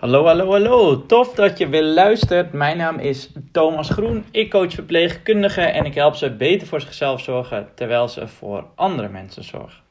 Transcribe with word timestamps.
Hallo, 0.00 0.24
hallo, 0.24 0.50
hallo. 0.50 1.06
Tof 1.06 1.34
dat 1.34 1.58
je 1.58 1.68
weer 1.68 1.84
luistert. 1.84 2.52
Mijn 2.52 2.76
naam 2.76 2.98
is 2.98 3.32
Thomas 3.52 3.90
Groen. 3.90 4.24
Ik 4.30 4.50
coach 4.50 4.72
verpleegkundigen 4.72 5.72
en 5.72 5.84
ik 5.84 5.94
help 5.94 6.14
ze 6.14 6.36
beter 6.36 6.66
voor 6.66 6.80
zichzelf 6.80 7.20
zorgen 7.20 7.68
terwijl 7.74 8.08
ze 8.08 8.28
voor 8.28 8.66
andere 8.74 9.08
mensen 9.08 9.44
zorgen. 9.44 9.82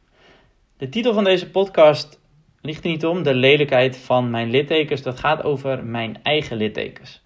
De 0.78 0.90
titel 0.90 1.14
van 1.14 1.24
deze 1.24 1.50
podcast 1.50 2.20
ligt 2.62 2.84
niet 2.84 3.06
om, 3.06 3.24
de 3.24 3.34
lelijkheid 3.34 3.98
van 3.98 4.30
mijn 4.30 4.50
littekens. 4.50 5.02
Dat 5.02 5.20
gaat 5.20 5.44
over 5.44 5.86
mijn 5.86 6.20
eigen 6.24 6.58
littekens. 6.58 7.22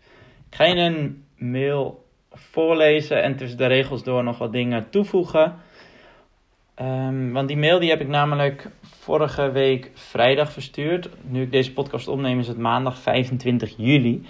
Ik 0.50 0.56
ga 0.56 0.64
je 0.64 0.76
een 0.76 1.26
mail 1.38 2.06
voorlezen 2.32 3.24
en 3.24 3.36
tussen 3.36 3.58
de 3.58 3.66
regels 3.66 4.04
door 4.04 4.24
nog 4.24 4.38
wat 4.38 4.52
dingen 4.52 4.90
toevoegen. 4.90 5.56
Um, 6.82 7.34
want 7.34 7.48
die 7.48 7.58
mail 7.58 7.80
die 7.80 7.90
heb 7.90 8.02
ik 8.02 8.08
namelijk 8.08 8.70
vorige 9.04 9.52
week 9.52 9.92
vrijdag 9.94 10.52
verstuurd. 10.52 11.10
Nu 11.22 11.42
ik 11.42 11.52
deze 11.52 11.74
podcast 11.74 12.08
opneem 12.08 12.40
is 12.40 12.48
het 12.48 12.58
maandag 12.58 12.98
25 12.98 13.74
juli. 13.78 14.26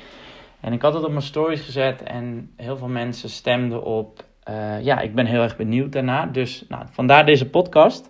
En 0.59 0.73
ik 0.73 0.81
had 0.81 0.93
het 0.93 1.03
op 1.03 1.09
mijn 1.09 1.21
stories 1.21 1.61
gezet 1.61 2.03
en 2.03 2.51
heel 2.55 2.77
veel 2.77 2.87
mensen 2.87 3.29
stemden 3.29 3.83
op. 3.83 4.23
Uh, 4.49 4.83
ja, 4.83 4.99
ik 4.99 5.15
ben 5.15 5.25
heel 5.25 5.41
erg 5.41 5.55
benieuwd 5.55 5.91
daarna. 5.91 6.25
Dus 6.25 6.65
nou, 6.67 6.85
vandaar 6.91 7.25
deze 7.25 7.49
podcast. 7.49 8.09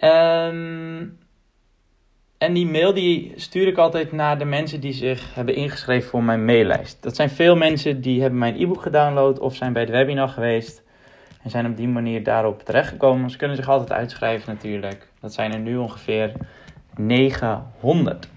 Um, 0.00 1.18
en 2.38 2.52
die 2.52 2.66
mail 2.66 2.94
die 2.94 3.32
stuur 3.36 3.66
ik 3.66 3.76
altijd 3.78 4.12
naar 4.12 4.38
de 4.38 4.44
mensen 4.44 4.80
die 4.80 4.92
zich 4.92 5.34
hebben 5.34 5.54
ingeschreven 5.54 6.10
voor 6.10 6.22
mijn 6.22 6.44
maillijst. 6.44 7.02
Dat 7.02 7.16
zijn 7.16 7.30
veel 7.30 7.56
mensen 7.56 8.00
die 8.00 8.20
hebben 8.20 8.38
mijn 8.38 8.60
e-book 8.60 8.82
gedownload 8.82 9.38
of 9.38 9.54
zijn 9.54 9.72
bij 9.72 9.82
het 9.82 9.90
webinar 9.90 10.28
geweest. 10.28 10.82
En 11.42 11.50
zijn 11.50 11.66
op 11.66 11.76
die 11.76 11.88
manier 11.88 12.22
daarop 12.22 12.62
terechtgekomen. 12.62 13.30
Ze 13.30 13.36
kunnen 13.36 13.56
zich 13.56 13.68
altijd 13.68 13.92
uitschrijven 13.92 14.54
natuurlijk. 14.54 15.11
Dat 15.22 15.32
zijn 15.32 15.52
er 15.52 15.58
nu 15.58 15.76
ongeveer 15.76 16.32
900. 16.96 18.28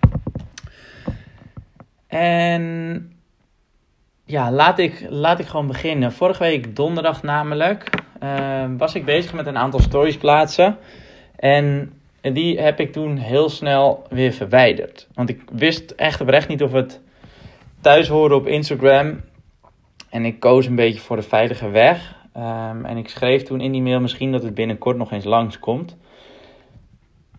En 2.07 3.11
ja, 4.25 4.51
laat 4.51 4.79
ik, 4.79 5.05
laat 5.09 5.39
ik 5.39 5.45
gewoon 5.45 5.67
beginnen. 5.67 6.13
Vorige 6.13 6.43
week 6.43 6.75
donderdag 6.75 7.23
namelijk 7.23 7.89
uh, 8.23 8.65
was 8.77 8.95
ik 8.95 9.05
bezig 9.05 9.33
met 9.33 9.45
een 9.45 9.57
aantal 9.57 9.79
stories 9.79 10.17
plaatsen. 10.17 10.77
En 11.35 11.93
die 12.21 12.59
heb 12.59 12.79
ik 12.79 12.91
toen 12.91 13.17
heel 13.17 13.49
snel 13.49 14.05
weer 14.09 14.31
verwijderd. 14.31 15.07
Want 15.13 15.29
ik 15.29 15.41
wist 15.51 15.91
echt 15.91 16.21
oprecht 16.21 16.47
niet 16.47 16.63
of 16.63 16.71
het 16.71 17.01
thuis 17.81 18.07
hoorde 18.07 18.35
op 18.35 18.47
Instagram. 18.47 19.21
En 20.09 20.25
ik 20.25 20.39
koos 20.39 20.65
een 20.65 20.75
beetje 20.75 21.01
voor 21.01 21.15
de 21.15 21.21
veilige 21.21 21.69
weg. 21.69 22.15
Um, 22.37 22.85
en 22.85 22.97
ik 22.97 23.09
schreef 23.09 23.43
toen 23.43 23.61
in 23.61 23.71
die 23.71 23.81
mail 23.81 23.99
misschien 23.99 24.31
dat 24.31 24.43
het 24.43 24.53
binnenkort 24.53 24.97
nog 24.97 25.11
eens 25.11 25.23
langskomt. 25.23 25.97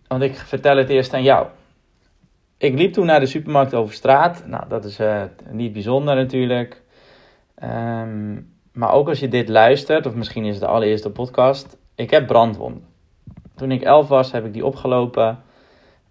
Want 0.07 0.21
ik 0.21 0.35
vertel 0.35 0.77
het 0.77 0.89
eerst 0.89 1.13
aan 1.13 1.23
jou. 1.23 1.47
Ik 2.57 2.73
liep 2.73 2.93
toen 2.93 3.05
naar 3.05 3.19
de 3.19 3.25
supermarkt 3.25 3.73
over 3.73 3.93
straat. 3.93 4.43
Nou, 4.45 4.67
dat 4.67 4.85
is 4.85 4.99
uh, 4.99 5.23
niet 5.49 5.73
bijzonder 5.73 6.15
natuurlijk. 6.15 6.81
Um, 7.63 8.55
maar 8.71 8.91
ook 8.91 9.07
als 9.07 9.19
je 9.19 9.27
dit 9.27 9.49
luistert, 9.49 10.05
of 10.05 10.15
misschien 10.15 10.45
is 10.45 10.51
het 10.51 10.59
de 10.63 10.67
allereerste 10.67 11.09
podcast. 11.09 11.77
Ik 11.95 12.09
heb 12.09 12.27
brandwonden. 12.27 12.83
Toen 13.55 13.71
ik 13.71 13.81
elf 13.81 14.07
was, 14.07 14.31
heb 14.31 14.45
ik 14.45 14.53
die 14.53 14.65
opgelopen. 14.65 15.43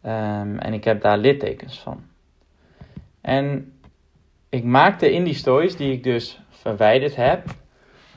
Um, 0.07 0.59
en 0.59 0.73
ik 0.73 0.85
heb 0.85 1.01
daar 1.01 1.19
littekens 1.19 1.79
van. 1.79 2.05
En 3.21 3.73
ik 4.49 4.65
maakte 4.65 5.13
in 5.13 5.25
die 5.25 5.35
stories, 5.35 5.77
die 5.77 5.93
ik 5.93 6.03
dus 6.03 6.41
verwijderd 6.51 7.17
heb, 7.17 7.45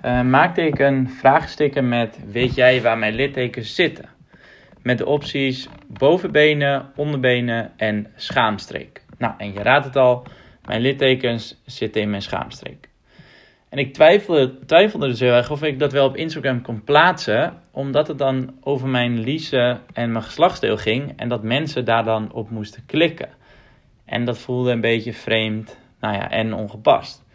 uh, 0.06 0.22
maakte 0.22 0.62
ik 0.62 0.80
een 0.80 1.10
vraagsticker 1.10 1.84
met: 1.84 2.20
Weet 2.32 2.56
jij 2.56 2.82
waar 2.82 2.98
mijn 2.98 3.14
littekens 3.14 3.76
zitten? 3.76 4.10
Met 4.84 4.98
de 4.98 5.06
opties 5.06 5.70
bovenbenen, 5.88 6.92
onderbenen 6.96 7.72
en 7.78 8.08
schaamstreek. 8.16 9.06
Nou, 9.18 9.34
en 9.38 9.54
je 9.54 9.62
raadt 9.62 9.86
het 9.86 9.96
al, 9.96 10.24
mijn 10.66 10.82
littekens 10.82 11.62
zitten 11.66 12.02
in 12.02 12.10
mijn 12.10 12.22
schaamstreek. 12.22 12.90
En 13.70 13.78
ik 13.78 13.94
twijfelde, 13.94 14.66
twijfelde 14.66 15.08
dus 15.08 15.20
heel 15.20 15.34
erg 15.34 15.52
of 15.52 15.64
ik 15.64 15.80
dat 15.80 15.92
wel 15.92 16.08
op 16.08 16.16
Instagram 16.16 16.62
kon 16.62 16.84
plaatsen, 16.84 17.62
omdat 17.72 18.08
het 18.08 18.18
dan 18.18 18.58
over 18.62 18.88
mijn 18.88 19.20
liesen 19.20 19.82
en 19.94 20.12
mijn 20.12 20.24
geslachtsdeel 20.24 20.78
ging 20.78 21.14
en 21.16 21.30
dat 21.30 21.44
mensen 21.44 21.86
daar 21.86 22.04
dan 22.04 22.32
op 22.32 22.50
moesten 22.50 22.86
klikken. 22.86 23.30
En 24.06 24.26
dat 24.26 24.40
voelde 24.40 24.72
een 24.72 24.82
beetje 24.82 25.14
vreemd, 25.14 25.80
nou 26.00 26.14
ja, 26.14 26.30
en 26.30 26.54
ongepast. 26.54 27.26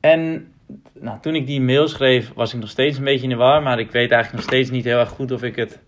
En 0.00 0.52
nou, 0.92 1.20
toen 1.20 1.34
ik 1.34 1.46
die 1.46 1.60
mail 1.60 1.88
schreef, 1.88 2.32
was 2.34 2.54
ik 2.54 2.60
nog 2.60 2.68
steeds 2.68 2.98
een 2.98 3.04
beetje 3.04 3.22
in 3.22 3.28
de 3.28 3.36
war, 3.36 3.62
maar 3.62 3.78
ik 3.78 3.90
weet 3.90 4.10
eigenlijk 4.10 4.32
nog 4.32 4.54
steeds 4.54 4.70
niet 4.70 4.84
heel 4.84 4.98
erg 4.98 5.08
goed 5.08 5.32
of 5.32 5.42
ik 5.42 5.56
het 5.56 5.80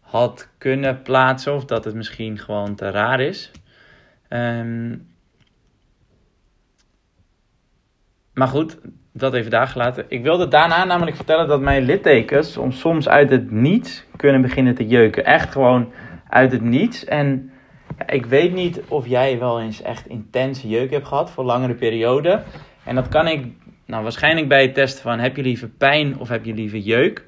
had 0.00 0.48
kunnen 0.58 1.02
plaatsen 1.02 1.54
of 1.54 1.64
dat 1.64 1.84
het 1.84 1.94
misschien 1.94 2.38
gewoon 2.38 2.74
te 2.74 2.90
raar 2.90 3.20
is. 3.20 3.50
Um, 4.28 5.08
Maar 8.38 8.48
goed, 8.48 8.78
dat 9.12 9.34
even 9.34 9.50
daar 9.50 9.66
gelaten. 9.66 10.04
Ik 10.08 10.22
wilde 10.22 10.48
daarna 10.48 10.84
namelijk 10.84 11.16
vertellen 11.16 11.48
dat 11.48 11.60
mijn 11.60 11.82
littekens 11.82 12.58
soms 12.68 13.08
uit 13.08 13.30
het 13.30 13.50
niets 13.50 14.04
kunnen 14.16 14.42
beginnen 14.42 14.74
te 14.74 14.86
jeuken. 14.86 15.24
Echt 15.24 15.52
gewoon 15.52 15.92
uit 16.28 16.52
het 16.52 16.62
niets. 16.62 17.04
En 17.04 17.50
ik 18.06 18.26
weet 18.26 18.52
niet 18.52 18.82
of 18.88 19.06
jij 19.06 19.38
wel 19.38 19.60
eens 19.60 19.82
echt 19.82 20.06
intense 20.06 20.68
jeuk 20.68 20.90
hebt 20.90 21.06
gehad 21.06 21.30
voor 21.30 21.44
langere 21.44 21.74
perioden. 21.74 22.44
En 22.84 22.94
dat 22.94 23.08
kan 23.08 23.26
ik 23.26 23.46
nou, 23.88 24.02
waarschijnlijk 24.02 24.48
bij 24.48 24.62
het 24.62 24.74
testen 24.74 25.02
van 25.02 25.18
heb 25.18 25.36
je 25.36 25.42
liever 25.42 25.68
pijn 25.68 26.18
of 26.18 26.28
heb 26.28 26.44
je 26.44 26.54
liever 26.54 26.78
jeuk. 26.78 27.26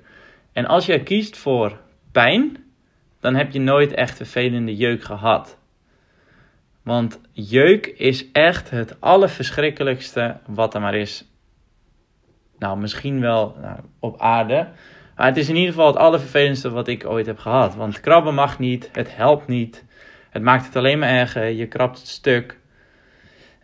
En 0.53 0.67
als 0.67 0.87
jij 0.87 1.01
kiest 1.01 1.37
voor 1.37 1.81
pijn, 2.13 2.65
dan 3.21 3.35
heb 3.35 3.53
je 3.53 3.61
nooit 3.61 3.93
echt 3.93 4.17
vervelende 4.17 4.77
jeuk 4.77 5.03
gehad. 5.03 5.59
Want 6.83 7.21
jeuk 7.33 7.87
is 7.87 8.31
echt 8.33 8.71
het 8.71 9.01
allerverschrikkelijkste 9.01 10.37
wat 10.47 10.75
er 10.75 10.81
maar 10.81 10.95
is. 10.95 11.29
Nou, 12.59 12.79
misschien 12.79 13.21
wel 13.21 13.57
nou, 13.61 13.81
op 13.99 14.21
aarde. 14.21 14.69
Maar 15.17 15.27
het 15.27 15.37
is 15.37 15.49
in 15.49 15.57
ieder 15.57 15.73
geval 15.73 15.87
het 15.87 15.97
allervervelendste 15.97 16.71
wat 16.71 16.89
ik 16.89 17.07
ooit 17.07 17.27
heb 17.27 17.39
gehad. 17.39 17.75
Want 17.75 18.01
krabben 18.01 18.35
mag 18.35 18.59
niet, 18.59 18.89
het 18.93 19.17
helpt 19.17 19.47
niet. 19.47 19.85
Het 20.31 20.43
maakt 20.43 20.67
het 20.67 20.77
alleen 20.77 20.99
maar 20.99 21.09
erger, 21.09 21.49
je 21.49 21.67
krabt 21.67 21.99
het 21.99 22.09
stuk. 22.09 22.60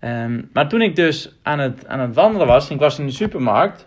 Ehm, 0.07 0.43
maar 0.53 0.69
toen 0.69 0.83
ik 0.83 0.97
dus 0.97 1.37
aan 1.43 1.59
het, 1.59 1.87
aan 1.87 2.01
het 2.01 2.15
wandelen 2.15 2.47
was, 2.47 2.69
en 2.69 2.75
ik 2.75 2.81
was 2.81 2.99
in 2.99 3.07
de 3.07 3.13
supermarkt, 3.13 3.87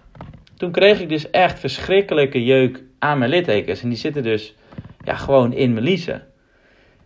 toen 0.57 0.71
kreeg 0.71 0.99
ik 0.99 1.09
dus 1.09 1.29
echt 1.29 1.59
verschrikkelijke 1.59 2.43
jeuk 2.43 2.83
aan 2.99 3.17
mijn 3.17 3.29
littekens. 3.29 3.81
En 3.81 3.89
die 3.89 3.97
zitten 3.97 4.23
dus 4.23 4.55
ja, 5.03 5.15
gewoon 5.15 5.53
in 5.53 5.73
mijn 5.73 5.85
liezen. 5.85 6.23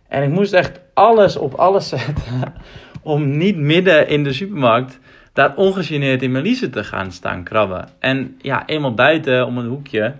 En 0.08 0.22
ik 0.22 0.28
moest 0.28 0.52
echt 0.52 0.80
alles 0.94 1.36
op 1.36 1.54
alles 1.54 1.88
zetten 1.94 2.54
om 3.02 3.36
niet 3.36 3.56
midden 3.56 4.08
in 4.08 4.24
de 4.24 4.32
supermarkt 4.32 4.98
daar 5.32 5.56
ongegeneerd 5.56 6.22
in 6.22 6.32
mijn 6.32 6.44
liezen 6.44 6.70
te 6.70 6.84
gaan 6.84 7.12
staan 7.12 7.44
krabben. 7.44 7.88
En 7.98 8.38
ja, 8.40 8.66
eenmaal 8.66 8.94
buiten 8.94 9.46
om 9.46 9.58
een 9.58 9.68
hoekje 9.68 10.14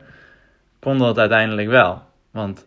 kon 0.80 0.98
dat 0.98 1.18
uiteindelijk 1.18 1.68
wel. 1.68 2.02
Want, 2.30 2.66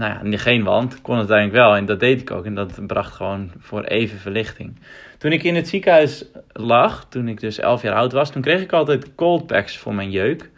nou 0.00 0.30
ja, 0.30 0.36
geen 0.38 0.62
wand 0.62 1.00
kon 1.00 1.18
het 1.18 1.30
uiteindelijk 1.30 1.66
wel. 1.66 1.76
En 1.76 1.86
dat 1.86 2.00
deed 2.00 2.20
ik 2.20 2.30
ook. 2.30 2.44
En 2.44 2.54
dat 2.54 2.86
bracht 2.86 3.12
gewoon 3.12 3.50
voor 3.58 3.82
even 3.82 4.18
verlichting. 4.18 4.78
Toen 5.18 5.32
ik 5.32 5.42
in 5.42 5.54
het 5.54 5.68
ziekenhuis 5.68 6.24
lag, 6.52 7.06
toen 7.08 7.28
ik 7.28 7.40
dus 7.40 7.58
11 7.58 7.82
jaar 7.82 7.94
oud 7.94 8.12
was, 8.12 8.30
toen 8.30 8.42
kreeg 8.42 8.60
ik 8.60 8.72
altijd 8.72 9.14
cold 9.14 9.46
packs 9.46 9.78
voor 9.78 9.94
mijn 9.94 10.10
jeuk. 10.10 10.50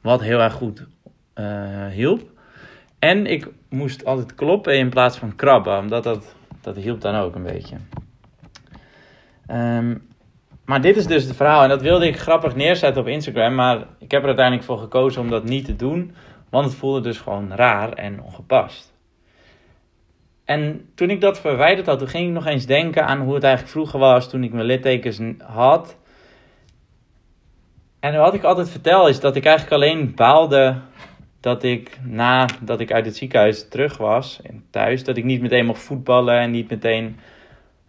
Wat 0.00 0.20
heel 0.20 0.40
erg 0.40 0.52
goed 0.52 0.86
uh, 1.34 1.86
hielp. 1.86 2.22
En 2.98 3.26
ik 3.26 3.48
moest 3.68 4.04
altijd 4.04 4.34
kloppen 4.34 4.78
in 4.78 4.88
plaats 4.88 5.18
van 5.18 5.36
krabben, 5.36 5.78
omdat 5.78 6.04
dat, 6.04 6.34
dat 6.60 6.76
hielp 6.76 7.00
dan 7.00 7.14
ook 7.14 7.34
een 7.34 7.42
beetje. 7.42 7.76
Ehm, 9.46 9.94
maar 10.64 10.80
dit 10.80 10.96
is 10.96 11.06
dus 11.06 11.24
het 11.24 11.36
verhaal 11.36 11.62
en 11.62 11.68
dat 11.68 11.82
wilde 11.82 12.06
ik 12.06 12.18
grappig 12.18 12.54
neerzetten 12.54 13.02
op 13.02 13.08
Instagram, 13.08 13.54
maar 13.54 13.76
ik 13.98 14.10
heb 14.10 14.20
er 14.20 14.26
uiteindelijk 14.26 14.66
voor 14.66 14.78
gekozen 14.78 15.22
om 15.22 15.30
dat 15.30 15.44
niet 15.44 15.64
te 15.64 15.76
doen, 15.76 16.14
want 16.50 16.64
het 16.64 16.74
voelde 16.74 17.00
dus 17.00 17.18
gewoon 17.18 17.52
raar 17.52 17.92
en 17.92 18.22
ongepast. 18.22 18.94
En 20.44 20.90
toen 20.94 21.10
ik 21.10 21.20
dat 21.20 21.40
verwijderd 21.40 21.86
had, 21.86 21.98
toen 21.98 22.08
ging 22.08 22.26
ik 22.26 22.34
nog 22.34 22.46
eens 22.46 22.66
denken 22.66 23.06
aan 23.06 23.20
hoe 23.20 23.34
het 23.34 23.42
eigenlijk 23.42 23.72
vroeger 23.72 23.98
was 23.98 24.30
toen 24.30 24.44
ik 24.44 24.52
mijn 24.52 24.66
littekens 24.66 25.20
had. 25.38 25.96
En 28.00 28.18
wat 28.18 28.34
ik 28.34 28.42
altijd 28.42 28.70
vertel 28.70 29.08
is 29.08 29.20
dat 29.20 29.36
ik 29.36 29.44
eigenlijk 29.44 29.82
alleen 29.82 30.14
baalde 30.14 30.76
dat 31.40 31.62
ik 31.62 31.98
nadat 32.02 32.80
ik 32.80 32.92
uit 32.92 33.04
het 33.04 33.16
ziekenhuis 33.16 33.68
terug 33.68 33.96
was 33.96 34.40
en 34.42 34.64
thuis, 34.70 35.04
dat 35.04 35.16
ik 35.16 35.24
niet 35.24 35.40
meteen 35.40 35.66
mocht 35.66 35.82
voetballen 35.82 36.38
en 36.38 36.50
niet 36.50 36.70
meteen 36.70 37.18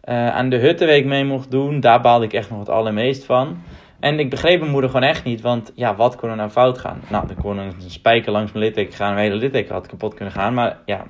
uh, 0.06 0.36
aan 0.36 0.50
de 0.50 0.58
huttenweek 0.58 1.06
mee 1.06 1.26
mocht 1.26 1.52
doen. 1.52 1.80
Daar 1.80 2.02
baalde 2.02 2.26
ik 2.26 2.34
echt 2.34 2.50
nog 2.50 2.60
het 2.60 2.70
allermeest 2.70 3.26
van. 3.26 3.64
En 4.02 4.20
ik 4.20 4.30
begreep 4.30 4.60
mijn 4.60 4.72
moeder 4.72 4.90
gewoon 4.90 5.10
echt 5.10 5.24
niet, 5.24 5.42
want 5.42 5.72
ja, 5.76 5.96
wat 5.96 6.16
kon 6.16 6.30
er 6.30 6.36
nou 6.36 6.50
fout 6.50 6.78
gaan? 6.78 7.02
Nou, 7.10 7.30
er 7.30 7.36
kon 7.42 7.58
een 7.58 7.74
spijker 7.88 8.32
langs 8.32 8.52
mijn 8.52 8.66
litteken 8.66 8.94
gaan, 8.94 9.14
mijn 9.14 9.26
hele 9.26 9.40
litteken 9.40 9.74
had 9.74 9.88
kapot 9.88 10.14
kunnen 10.14 10.34
gaan, 10.34 10.54
maar 10.54 10.78
ja, 10.86 11.06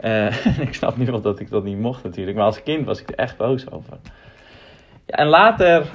uh, 0.00 0.46
ik 0.68 0.74
snap 0.74 0.96
nu 0.96 1.06
wel 1.06 1.20
dat 1.20 1.40
ik 1.40 1.50
dat 1.50 1.64
niet 1.64 1.78
mocht 1.78 2.04
natuurlijk, 2.04 2.36
maar 2.36 2.46
als 2.46 2.62
kind 2.62 2.86
was 2.86 3.00
ik 3.00 3.08
er 3.08 3.14
echt 3.14 3.36
boos 3.36 3.70
over. 3.70 3.98
Ja, 5.06 5.14
en 5.14 5.26
later 5.26 5.86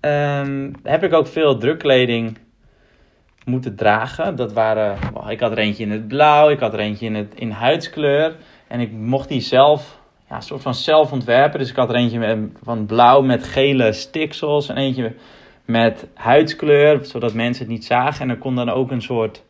um, 0.00 0.72
heb 0.82 1.02
ik 1.02 1.12
ook 1.12 1.26
veel 1.26 1.58
drukkleding 1.58 2.38
moeten 3.44 3.76
dragen. 3.76 4.36
Dat 4.36 4.52
waren, 4.52 4.98
ik 5.28 5.40
had 5.40 5.50
er 5.50 5.58
eentje 5.58 5.84
in 5.84 5.90
het 5.90 6.08
blauw, 6.08 6.50
ik 6.50 6.60
had 6.60 6.72
er 6.72 6.78
eentje 6.78 7.06
in, 7.06 7.14
het, 7.14 7.34
in 7.34 7.50
huidskleur. 7.50 8.36
En 8.68 8.80
ik 8.80 8.92
mocht 8.92 9.28
die 9.28 9.40
zelf 9.40 10.00
ja, 10.28 10.36
een 10.36 10.42
soort 10.42 10.62
van 10.62 10.74
zelf 10.74 11.12
ontwerpen. 11.12 11.58
Dus 11.58 11.70
ik 11.70 11.76
had 11.76 11.88
er 11.88 11.94
eentje 11.94 12.18
met, 12.18 12.38
van 12.62 12.86
blauw 12.86 13.20
met 13.20 13.44
gele 13.44 13.92
stiksels 13.92 14.68
en 14.68 14.76
eentje 14.76 15.14
met 15.64 16.06
huidskleur, 16.14 17.04
zodat 17.04 17.34
mensen 17.34 17.64
het 17.64 17.72
niet 17.72 17.84
zagen. 17.84 18.20
En 18.20 18.30
er 18.30 18.38
kon 18.38 18.54
dan 18.54 18.70
ook 18.70 18.90
een 18.90 19.02
soort 19.02 19.44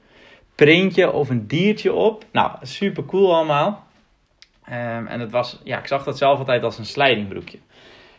printje 0.55 1.13
of 1.13 1.29
een 1.29 1.47
diertje 1.47 1.93
op. 1.93 2.25
Nou, 2.33 2.51
super 2.63 3.05
cool 3.05 3.35
allemaal. 3.35 3.85
Ehm, 4.65 5.07
en 5.07 5.21
het 5.21 5.31
was, 5.31 5.61
ja, 5.65 5.79
ik 5.79 5.87
zag 5.87 6.05
dat 6.05 6.19
zelf 6.19 6.39
altijd 6.39 6.63
als 6.63 6.79
een 6.79 6.87
slijdingbroekje. 6.87 7.59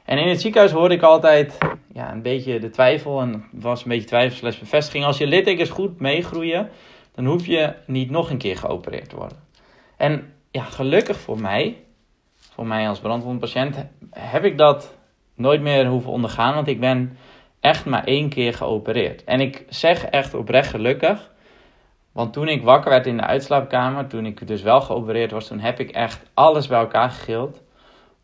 En 0.05 0.17
in 0.17 0.27
het 0.27 0.41
ziekenhuis 0.41 0.71
hoorde 0.71 0.95
ik 0.95 1.01
altijd 1.01 1.57
ja, 1.93 2.11
een 2.11 2.21
beetje 2.21 2.59
de 2.59 2.69
twijfel. 2.69 3.21
En 3.21 3.45
was 3.51 3.83
een 3.83 3.89
beetje 3.89 4.07
twijfel 4.07 4.37
slash 4.37 4.59
bevestiging. 4.59 5.05
Als 5.05 5.17
je 5.17 5.27
littekens 5.27 5.69
goed 5.69 5.99
meegroeien, 5.99 6.69
dan 7.15 7.25
hoef 7.25 7.45
je 7.45 7.73
niet 7.85 8.09
nog 8.09 8.29
een 8.29 8.37
keer 8.37 8.57
geopereerd 8.57 9.09
te 9.09 9.15
worden. 9.15 9.37
En 9.97 10.33
ja, 10.51 10.63
gelukkig 10.63 11.17
voor 11.17 11.41
mij, 11.41 11.77
voor 12.57 12.67
mij 12.67 12.87
als 12.87 12.99
brandwondpatiënt, 12.99 13.85
heb 14.11 14.43
ik 14.43 14.57
dat 14.57 14.97
nooit 15.35 15.61
meer 15.61 15.87
hoeven 15.87 16.11
ondergaan. 16.11 16.53
Want 16.53 16.67
ik 16.67 16.79
ben 16.79 17.17
echt 17.59 17.85
maar 17.85 18.03
één 18.03 18.29
keer 18.29 18.53
geopereerd. 18.53 19.23
En 19.23 19.39
ik 19.39 19.65
zeg 19.69 20.05
echt 20.05 20.33
oprecht 20.33 20.69
gelukkig. 20.69 21.31
Want 22.11 22.33
toen 22.33 22.47
ik 22.47 22.63
wakker 22.63 22.91
werd 22.91 23.07
in 23.07 23.17
de 23.17 23.23
uitslaapkamer, 23.23 24.07
toen 24.07 24.25
ik 24.25 24.47
dus 24.47 24.61
wel 24.61 24.81
geopereerd 24.81 25.31
was, 25.31 25.47
toen 25.47 25.59
heb 25.59 25.79
ik 25.79 25.89
echt 25.89 26.29
alles 26.33 26.67
bij 26.67 26.79
elkaar 26.79 27.09
gegild. 27.09 27.61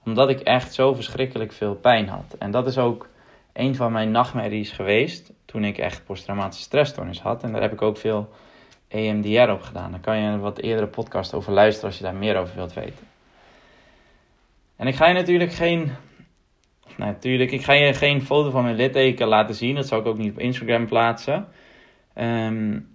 Omdat 0.06 0.30
ik 0.30 0.40
echt 0.40 0.74
zo 0.74 0.94
verschrikkelijk 0.94 1.52
veel 1.52 1.76
pijn 1.76 2.08
had. 2.08 2.36
En 2.40 2.52
dat 2.52 2.68
is 2.68 2.78
ook 2.78 3.08
een 3.54 3.76
van 3.76 3.92
mijn 3.92 4.12
nachtmerries 4.12 4.72
geweest. 4.72 5.34
Toen 5.46 5.64
ik 5.64 5.78
echt 5.78 6.06
posttraumatische 6.06 6.64
stressstoornis 6.64 7.22
had. 7.22 7.44
En 7.44 7.52
daar 7.52 7.62
heb 7.62 7.74
ik 7.74 7.82
ook 7.82 7.98
veel 7.98 8.30
EMDR 8.88 9.52
op 9.52 9.62
gedaan. 9.62 9.92
Daar 9.92 10.00
kan 10.00 10.18
je 10.18 10.28
een 10.28 10.40
wat 10.40 10.60
eerdere 10.60 10.88
podcast 10.88 11.34
over 11.34 11.54
luisteren 11.54 11.90
als 11.90 11.98
je 11.98 12.04
daar 12.04 12.16
meer 12.16 12.38
over 12.38 12.56
wilt 12.56 12.74
weten. 12.74 13.13
En 14.78 14.88
ik 14.88 14.96
ga 14.96 15.08
je 15.08 15.14
natuurlijk 15.14 15.54
geen. 15.54 15.92
Nou, 16.98 17.12
natuurlijk, 17.12 17.52
ik 17.52 17.64
ga 17.64 17.74
je 17.74 17.94
geen 17.94 18.22
foto 18.22 18.50
van 18.50 18.64
mijn 18.64 18.76
litteken 18.76 19.28
laten 19.28 19.56
zien. 19.56 19.76
Dat 19.76 19.88
zal 19.88 20.00
ik 20.00 20.06
ook 20.06 20.18
niet 20.18 20.32
op 20.32 20.40
Instagram 20.40 20.88
plaatsen. 20.88 21.48
Um, 22.16 22.88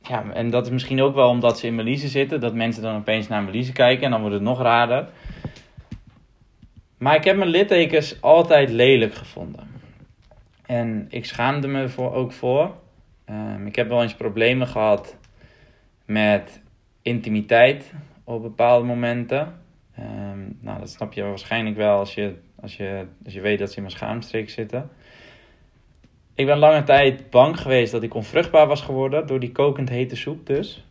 ja, 0.00 0.30
en 0.32 0.50
dat 0.50 0.66
is 0.66 0.72
misschien 0.72 1.02
ook 1.02 1.14
wel 1.14 1.28
omdat 1.28 1.58
ze 1.58 1.66
in 1.66 1.74
Melise 1.74 2.08
zitten, 2.08 2.40
dat 2.40 2.54
mensen 2.54 2.82
dan 2.82 2.96
opeens 2.96 3.28
naar 3.28 3.42
Melise 3.42 3.72
kijken 3.72 4.04
en 4.04 4.10
dan 4.10 4.20
wordt 4.20 4.34
het 4.34 4.44
nog 4.44 4.60
raarder. 4.60 5.08
Maar 6.98 7.14
ik 7.14 7.24
heb 7.24 7.36
mijn 7.36 7.50
littekens 7.50 8.22
altijd 8.22 8.70
lelijk 8.70 9.14
gevonden. 9.14 9.68
En 10.66 11.06
ik 11.10 11.24
schaamde 11.24 11.68
me 11.68 11.88
voor, 11.88 12.12
ook 12.12 12.32
voor. 12.32 12.74
Um, 13.30 13.66
ik 13.66 13.76
heb 13.76 13.88
wel 13.88 14.02
eens 14.02 14.14
problemen 14.14 14.66
gehad 14.66 15.18
met 16.04 16.62
intimiteit 17.02 17.94
op 18.24 18.42
bepaalde 18.42 18.86
momenten. 18.86 19.62
Um, 19.98 20.58
nou, 20.60 20.78
dat 20.78 20.90
snap 20.90 21.12
je 21.12 21.22
waarschijnlijk 21.22 21.76
wel 21.76 21.98
als 21.98 22.14
je, 22.14 22.34
als 22.60 22.76
je, 22.76 23.06
als 23.24 23.34
je 23.34 23.40
weet 23.40 23.58
dat 23.58 23.70
ze 23.70 23.76
in 23.76 23.82
mijn 23.82 23.94
schaamstreek 23.94 24.50
zitten. 24.50 24.90
Ik 26.34 26.46
ben 26.46 26.58
lange 26.58 26.82
tijd 26.82 27.30
bang 27.30 27.60
geweest 27.60 27.92
dat 27.92 28.02
ik 28.02 28.14
onvruchtbaar 28.14 28.66
was 28.66 28.80
geworden 28.80 29.26
door 29.26 29.40
die 29.40 29.52
kokend 29.52 29.88
hete 29.88 30.16
soep 30.16 30.46
dus. 30.46 30.86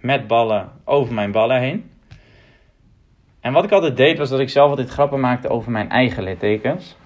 Met 0.00 0.26
ballen 0.26 0.72
over 0.84 1.14
mijn 1.14 1.32
ballen 1.32 1.60
heen. 1.60 1.90
En 3.40 3.52
wat 3.52 3.64
ik 3.64 3.72
altijd 3.72 3.96
deed 3.96 4.18
was 4.18 4.28
dat 4.28 4.40
ik 4.40 4.48
zelf 4.48 4.70
altijd 4.70 4.88
grappen 4.88 5.20
maakte 5.20 5.48
over 5.48 5.70
mijn 5.70 5.90
eigen 5.90 6.22
littekens. 6.22 6.96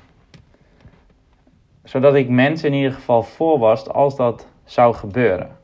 Zodat 1.84 2.14
ik 2.14 2.28
mensen 2.28 2.68
in 2.68 2.74
ieder 2.74 2.92
geval 2.92 3.22
voor 3.22 3.58
was 3.58 3.88
als 3.88 4.16
dat 4.16 4.48
zou 4.64 4.94
gebeuren. 4.94 5.58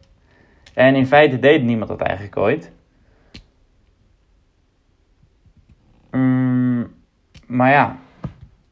En 0.75 0.95
in 0.95 1.07
feite 1.07 1.39
deed 1.39 1.63
niemand 1.63 1.89
dat 1.89 2.01
eigenlijk 2.01 2.37
ooit. 2.37 2.73
Maar 7.47 7.71
ja, 7.71 7.99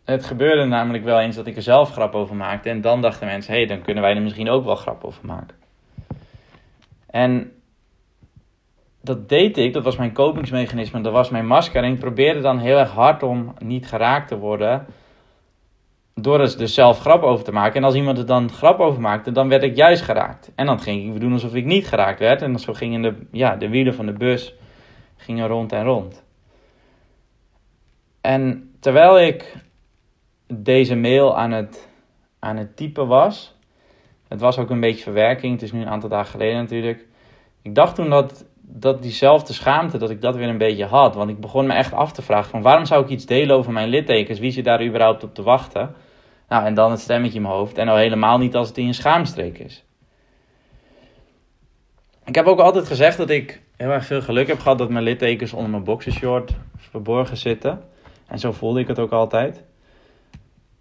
het 0.04 0.24
gebeurde 0.24 0.64
namelijk 0.64 1.04
wel 1.04 1.20
eens 1.20 1.36
dat 1.36 1.46
ik 1.46 1.56
er 1.56 1.62
zelf 1.62 1.90
grap 1.90 2.14
over 2.14 2.36
maakte. 2.36 2.68
En 2.68 2.80
dan 2.80 3.00
dachten 3.00 3.26
mensen, 3.26 3.52
hé, 3.52 3.58
hey, 3.58 3.68
dan 3.68 3.82
kunnen 3.82 4.02
wij 4.02 4.14
er 4.14 4.22
misschien 4.22 4.50
ook 4.50 4.64
wel 4.64 4.76
grap 4.76 5.04
over 5.04 5.26
maken. 5.26 5.56
En 7.06 7.52
dat 9.00 9.28
deed 9.28 9.56
ik, 9.56 9.72
dat 9.72 9.84
was 9.84 9.96
mijn 9.96 10.12
kopingsmechanisme, 10.12 11.00
dat 11.00 11.12
was 11.12 11.30
mijn 11.30 11.46
masker. 11.46 11.82
En 11.82 11.92
ik 11.92 11.98
probeerde 11.98 12.40
dan 12.40 12.58
heel 12.58 12.78
erg 12.78 12.90
hard 12.90 13.22
om 13.22 13.54
niet 13.58 13.86
geraakt 13.86 14.28
te 14.28 14.38
worden. 14.38 14.86
Door 16.14 16.40
er 16.40 16.58
dus 16.58 16.74
zelf 16.74 16.98
grap 16.98 17.22
over 17.22 17.44
te 17.44 17.52
maken. 17.52 17.76
En 17.76 17.84
als 17.84 17.94
iemand 17.94 18.18
er 18.18 18.26
dan 18.26 18.50
grap 18.50 18.78
over 18.78 19.00
maakte, 19.00 19.32
dan 19.32 19.48
werd 19.48 19.62
ik 19.62 19.76
juist 19.76 20.02
geraakt. 20.02 20.52
En 20.54 20.66
dan 20.66 20.80
ging 20.80 21.14
ik 21.14 21.20
doen 21.20 21.32
alsof 21.32 21.54
ik 21.54 21.64
niet 21.64 21.86
geraakt 21.86 22.18
werd. 22.18 22.42
En 22.42 22.58
zo 22.58 22.72
gingen 22.72 23.02
de, 23.02 23.14
ja, 23.30 23.56
de 23.56 23.68
wielen 23.68 23.94
van 23.94 24.06
de 24.06 24.12
bus 24.12 24.54
gingen 25.16 25.46
rond 25.46 25.72
en 25.72 25.84
rond. 25.84 26.23
En 28.24 28.70
terwijl 28.80 29.20
ik 29.20 29.54
deze 30.46 30.94
mail 30.94 31.38
aan 31.38 31.50
het, 31.50 31.88
aan 32.38 32.56
het 32.56 32.76
typen 32.76 33.06
was. 33.06 33.54
Het 34.28 34.40
was 34.40 34.58
ook 34.58 34.70
een 34.70 34.80
beetje 34.80 35.02
verwerking. 35.02 35.52
Het 35.52 35.62
is 35.62 35.72
nu 35.72 35.80
een 35.80 35.88
aantal 35.88 36.08
dagen 36.08 36.30
geleden 36.30 36.56
natuurlijk. 36.56 37.06
Ik 37.62 37.74
dacht 37.74 37.94
toen 37.94 38.10
dat, 38.10 38.46
dat 38.60 39.02
diezelfde 39.02 39.52
schaamte, 39.52 39.98
dat 39.98 40.10
ik 40.10 40.20
dat 40.20 40.36
weer 40.36 40.48
een 40.48 40.58
beetje 40.58 40.84
had. 40.84 41.14
Want 41.14 41.30
ik 41.30 41.40
begon 41.40 41.66
me 41.66 41.72
echt 41.72 41.92
af 41.92 42.12
te 42.12 42.22
vragen 42.22 42.50
van 42.50 42.62
waarom 42.62 42.84
zou 42.84 43.02
ik 43.02 43.08
iets 43.08 43.26
delen 43.26 43.56
over 43.56 43.72
mijn 43.72 43.88
littekens? 43.88 44.38
Wie 44.38 44.50
zit 44.50 44.64
daar 44.64 44.84
überhaupt 44.84 45.24
op 45.24 45.34
te 45.34 45.42
wachten? 45.42 45.94
Nou, 46.48 46.64
en 46.64 46.74
dan 46.74 46.90
het 46.90 47.00
stemmetje 47.00 47.36
in 47.36 47.42
mijn 47.42 47.54
hoofd. 47.54 47.78
En 47.78 47.88
al 47.88 47.96
helemaal 47.96 48.38
niet 48.38 48.56
als 48.56 48.68
het 48.68 48.78
in 48.78 48.86
een 48.86 48.94
schaamstreek 48.94 49.58
is. 49.58 49.84
Ik 52.24 52.34
heb 52.34 52.46
ook 52.46 52.60
altijd 52.60 52.86
gezegd 52.86 53.16
dat 53.16 53.30
ik 53.30 53.62
heel 53.76 53.90
erg 53.90 54.04
veel 54.04 54.22
geluk 54.22 54.46
heb 54.46 54.58
gehad 54.58 54.78
dat 54.78 54.90
mijn 54.90 55.04
littekens 55.04 55.52
onder 55.52 55.70
mijn 55.70 55.84
boxershort 55.84 56.52
verborgen 56.76 57.36
zitten. 57.36 57.92
En 58.26 58.38
zo 58.38 58.52
voelde 58.52 58.80
ik 58.80 58.88
het 58.88 58.98
ook 58.98 59.12
altijd. 59.12 59.64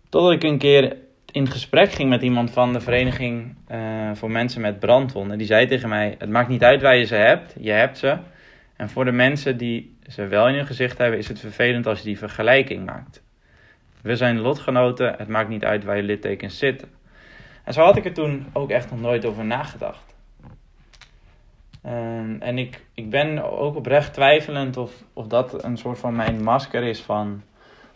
Totdat 0.10 0.32
ik 0.32 0.44
een 0.44 0.58
keer 0.58 0.98
in 1.32 1.50
gesprek 1.50 1.92
ging 1.92 2.10
met 2.10 2.22
iemand 2.22 2.52
van 2.52 2.74
de 2.74 2.80
vereniging 2.80 3.56
uh, 3.72 4.12
voor 4.14 4.32
mensen 4.32 4.62
met 4.62 4.80
brandwonden. 4.80 5.38
Die 5.38 5.48
zei 5.48 5.68
tegen 5.68 5.90
mij: 5.90 6.16
Het 6.18 6.30
maakt 6.30 6.50
niet 6.50 6.64
uit 6.64 6.82
waar 6.82 6.98
je 6.98 7.06
ze 7.06 7.16
hebt, 7.16 7.56
je 7.60 7.72
hebt 7.72 7.98
ze. 7.98 8.18
En 8.76 8.90
voor 8.90 9.06
de 9.06 9.12
mensen 9.12 9.58
die 9.58 9.98
ze 10.08 10.28
wel 10.28 10.48
in 10.48 10.56
hun 10.56 10.66
gezicht 10.66 10.98
hebben, 10.98 11.20
is 11.20 11.28
het 11.28 11.40
vervelend 11.40 11.88
als 11.88 12.00
je 12.00 12.06
die 12.06 12.18
vergelijking 12.18 12.86
maakt. 12.86 13.24
We 14.02 14.16
zijn 14.16 14.40
lotgenoten, 14.40 15.16
het 15.18 15.28
maakt 15.28 15.50
niet 15.50 15.64
uit 15.64 15.84
waar 15.84 15.98
je 15.98 16.04
littekens 16.04 16.58
zitten. 16.58 16.90
En 17.64 17.74
zo 17.74 17.82
had 17.82 17.98
ik 17.98 18.06
er 18.06 18.14
toen 18.14 18.46
ook 18.54 18.70
echt 18.70 18.90
nog 18.90 19.00
nooit 19.00 19.26
over 19.26 19.46
nagedacht. 19.46 20.13
Um, 21.86 22.42
en 22.42 22.58
ik, 22.58 22.86
ik 22.94 23.10
ben 23.10 23.52
ook 23.60 23.76
oprecht 23.76 24.14
twijfelend 24.14 24.78
of, 24.78 25.04
of 25.14 25.28
dat 25.28 25.64
een 25.64 25.78
soort 25.78 26.00
van 26.00 26.16
mijn 26.16 26.44
masker 26.44 26.84
is 26.84 27.02
van 27.02 27.42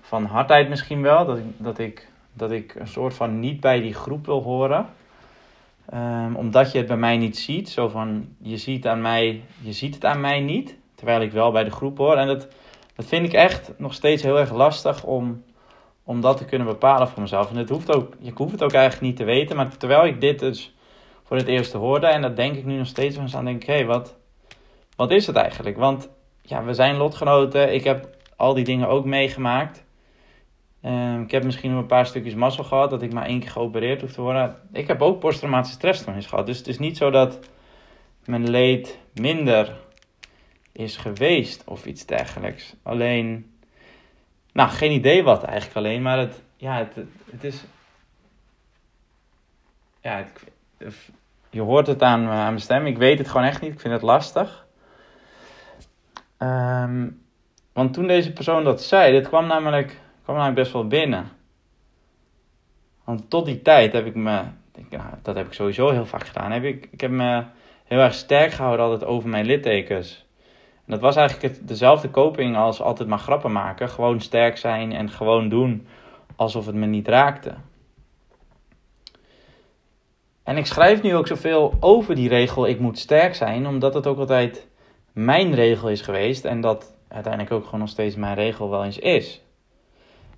van 0.08 0.26
hardheid 0.26 0.70
misschien 0.70 1.02
wel. 1.02 1.26
Dat 1.26 1.38
ik, 1.38 1.44
dat 1.58 1.80
ik, 1.80 2.08
dat 2.34 2.52
ik 2.52 2.76
een 2.76 2.88
soort 2.88 3.14
van 3.14 3.40
niet 3.40 3.60
bij 3.60 3.80
die 3.82 3.94
groep 3.94 4.26
wil 4.26 4.42
horen. 4.42 4.86
Um, 5.94 6.36
omdat 6.36 6.72
je 6.72 6.78
het 6.78 6.88
bij 6.88 6.98
mij 6.98 7.18
niet 7.18 7.38
ziet. 7.38 7.70
Zo 7.70 7.88
van, 7.88 8.28
je 8.38 8.58
ziet, 8.58 8.88
aan 8.88 9.02
mij, 9.02 9.44
je 9.62 9.74
ziet 9.74 9.94
het 9.94 10.06
aan 10.06 10.22
mij 10.22 10.40
niet. 10.40 10.78
Terwijl 10.96 11.22
ik 11.22 11.32
wel 11.32 11.52
bij 11.52 11.64
de 11.64 11.72
groep 11.72 11.98
hoor. 11.98 12.16
En 12.16 12.28
dat, 12.28 12.48
dat 12.96 13.06
vind 13.06 13.26
ik 13.26 13.34
echt 13.34 13.72
nog 13.78 13.94
steeds 13.94 14.24
heel 14.24 14.40
erg 14.40 14.54
lastig 14.54 15.04
om, 15.04 15.44
om 16.04 16.22
dat 16.22 16.38
te 16.38 16.46
kunnen 16.46 16.68
bepalen 16.68 17.08
voor 17.08 17.22
mezelf. 17.22 17.50
En 17.50 17.58
het 17.58 17.70
hoeft 17.70 17.96
ook, 17.96 18.14
je 18.20 18.32
hoeft 18.36 18.52
het 18.52 18.64
ook 18.64 18.74
eigenlijk 18.74 19.06
niet 19.06 19.16
te 19.16 19.24
weten. 19.24 19.56
Maar 19.56 19.78
terwijl 19.78 20.06
ik 20.06 20.22
dit 20.22 20.40
dus 20.40 20.76
voor 21.28 21.38
het 21.38 21.48
eerst 21.48 21.74
hoorde. 21.74 22.08
En 22.08 22.22
dat 22.22 22.36
denk 22.36 22.56
ik 22.56 22.66
nu 22.66 22.78
nog 22.78 22.88
steeds. 22.88 23.18
En 23.18 23.28
dan 23.28 23.46
denk 23.46 23.62
ik, 23.62 23.68
hé, 23.68 23.74
hey, 23.74 23.86
wat, 23.86 24.18
wat 24.96 25.12
is 25.12 25.28
het 25.28 25.36
eigenlijk? 25.36 25.78
Want 25.78 26.10
ja, 26.42 26.64
we 26.64 26.74
zijn 26.74 26.96
lotgenoten. 26.96 27.74
Ik 27.74 27.84
heb 27.84 28.10
al 28.36 28.54
die 28.54 28.64
dingen 28.64 28.88
ook 28.88 29.06
meegemaakt. 29.06 29.86
Um, 30.84 31.22
ik 31.22 31.32
heb 31.32 31.44
misschien 31.44 31.72
nog 31.72 31.80
een 31.80 31.88
paar 31.88 32.06
stukjes 32.06 32.34
mazzel 32.34 32.64
gehad 32.64 32.90
dat 32.90 33.02
ik 33.02 33.14
maar 33.14 33.26
één 33.26 33.40
keer 33.40 33.50
geopereerd 33.50 34.02
hoef 34.02 34.12
te 34.12 34.22
worden. 34.22 34.56
Ik 34.72 34.88
heb 34.88 35.02
ook 35.02 35.20
posttraumatische 35.20 35.76
stressstoornis 35.76 36.26
gehad. 36.26 36.46
Dus 36.46 36.58
het 36.58 36.68
is 36.68 36.80
niet 36.80 36.98
zo 36.98 37.10
dat 37.10 37.40
mijn 38.26 38.50
leed 38.50 39.00
minder 39.14 39.76
is 40.72 40.98
geweest 40.98 41.64
of 41.66 41.86
iets 41.86 42.06
dergelijks. 42.06 42.76
Alleen, 42.84 43.58
nou, 44.52 44.70
geen 44.70 44.92
idee 44.92 45.24
wat 45.24 45.44
eigenlijk 45.44 45.78
alleen, 45.78 46.02
maar 46.02 46.18
het, 46.18 46.42
ja, 46.56 46.78
het, 46.78 46.96
het 47.32 47.44
is. 47.44 47.64
Ja, 50.02 50.18
het, 50.18 50.44
je 51.50 51.62
hoort 51.62 51.88
het 51.88 52.04
aan, 52.04 52.28
aan 52.28 52.28
mijn 52.28 52.60
stem. 52.60 52.86
Ik 52.86 52.98
weet 52.98 53.18
het 53.18 53.28
gewoon 53.28 53.48
echt 53.48 53.62
niet. 53.62 53.74
Ik 53.74 53.80
vind 53.80 53.94
het 53.94 54.02
lastig. 54.02 54.66
Um, 56.40 57.22
want 57.74 57.94
toen 57.94 58.08
deze 58.08 58.34
persoon 58.34 58.64
dat 58.64 58.82
zei, 58.82 59.12
dit 59.12 59.28
kwam 59.28 59.48
namelijk 59.48 60.00
kwam 60.24 60.36
eigenlijk 60.36 60.56
best 60.56 60.72
wel 60.72 60.88
binnen. 60.88 61.30
Want 63.04 63.30
tot 63.30 63.46
die 63.46 63.62
tijd 63.62 63.94
heb 63.94 64.06
ik 64.06 64.16
me, 64.16 64.42
nou, 64.90 65.04
dat 65.22 65.36
heb 65.36 65.46
ik 65.46 65.54
sowieso 65.54 65.90
heel 65.90 66.06
vaak 66.06 66.28
gedaan, 66.28 66.52
heb 66.52 66.64
ik, 66.64 66.88
ik 66.92 67.02
heb 67.02 67.12
me 67.12 67.44
heel 67.84 68.00
erg 68.00 68.14
sterk 68.14 68.52
gehouden 68.52 68.86
altijd 68.86 69.10
over 69.10 69.30
mijn 69.30 69.46
littekens. 69.46 70.26
En 70.86 70.94
dat 70.94 71.00
was 71.02 71.16
eigenlijk 71.16 71.68
dezelfde 71.68 72.12
coping 72.12 72.56
als 72.56 72.82
altijd 72.82 73.10
maar 73.10 73.20
grappen 73.20 73.52
maken. 73.52 73.90
Gewoon 73.90 74.22
sterk 74.22 74.58
zijn 74.58 74.92
en 74.92 75.10
gewoon 75.10 75.50
doen 75.50 75.88
alsof 76.36 76.66
het 76.66 76.76
me 76.76 76.86
niet 76.86 77.08
raakte. 77.08 77.56
En 80.48 80.58
ik 80.58 80.66
schrijf 80.66 81.02
nu 81.02 81.16
ook 81.16 81.28
zoveel 81.28 81.74
over 81.80 82.16
die 82.16 82.30
regel 82.30 82.68
ik 82.68 82.80
moet 82.80 83.00
sterk 83.00 83.36
zijn, 83.36 83.68
omdat 83.68 83.94
het 83.94 84.08
ook 84.08 84.18
altijd 84.18 84.68
mijn 85.12 85.54
regel 85.54 85.90
is 85.90 86.02
geweest. 86.02 86.46
En 86.46 86.62
dat 86.62 86.96
uiteindelijk 87.08 87.54
ook 87.54 87.66
gewoon 87.66 87.80
nog 87.80 87.90
steeds 87.90 88.16
mijn 88.16 88.36
regel 88.36 88.70
wel 88.70 88.84
eens 88.84 89.00
is. 89.00 89.42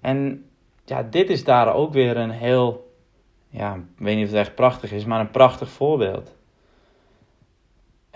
En 0.01 0.45
ja, 0.85 1.03
dit 1.03 1.29
is 1.29 1.43
daar 1.43 1.73
ook 1.73 1.93
weer 1.93 2.17
een 2.17 2.29
heel, 2.29 2.93
ja, 3.49 3.75
ik 3.75 3.81
weet 4.03 4.15
niet 4.15 4.25
of 4.25 4.31
het 4.31 4.39
echt 4.39 4.55
prachtig 4.55 4.91
is, 4.91 5.05
maar 5.05 5.19
een 5.19 5.31
prachtig 5.31 5.69
voorbeeld. 5.69 6.35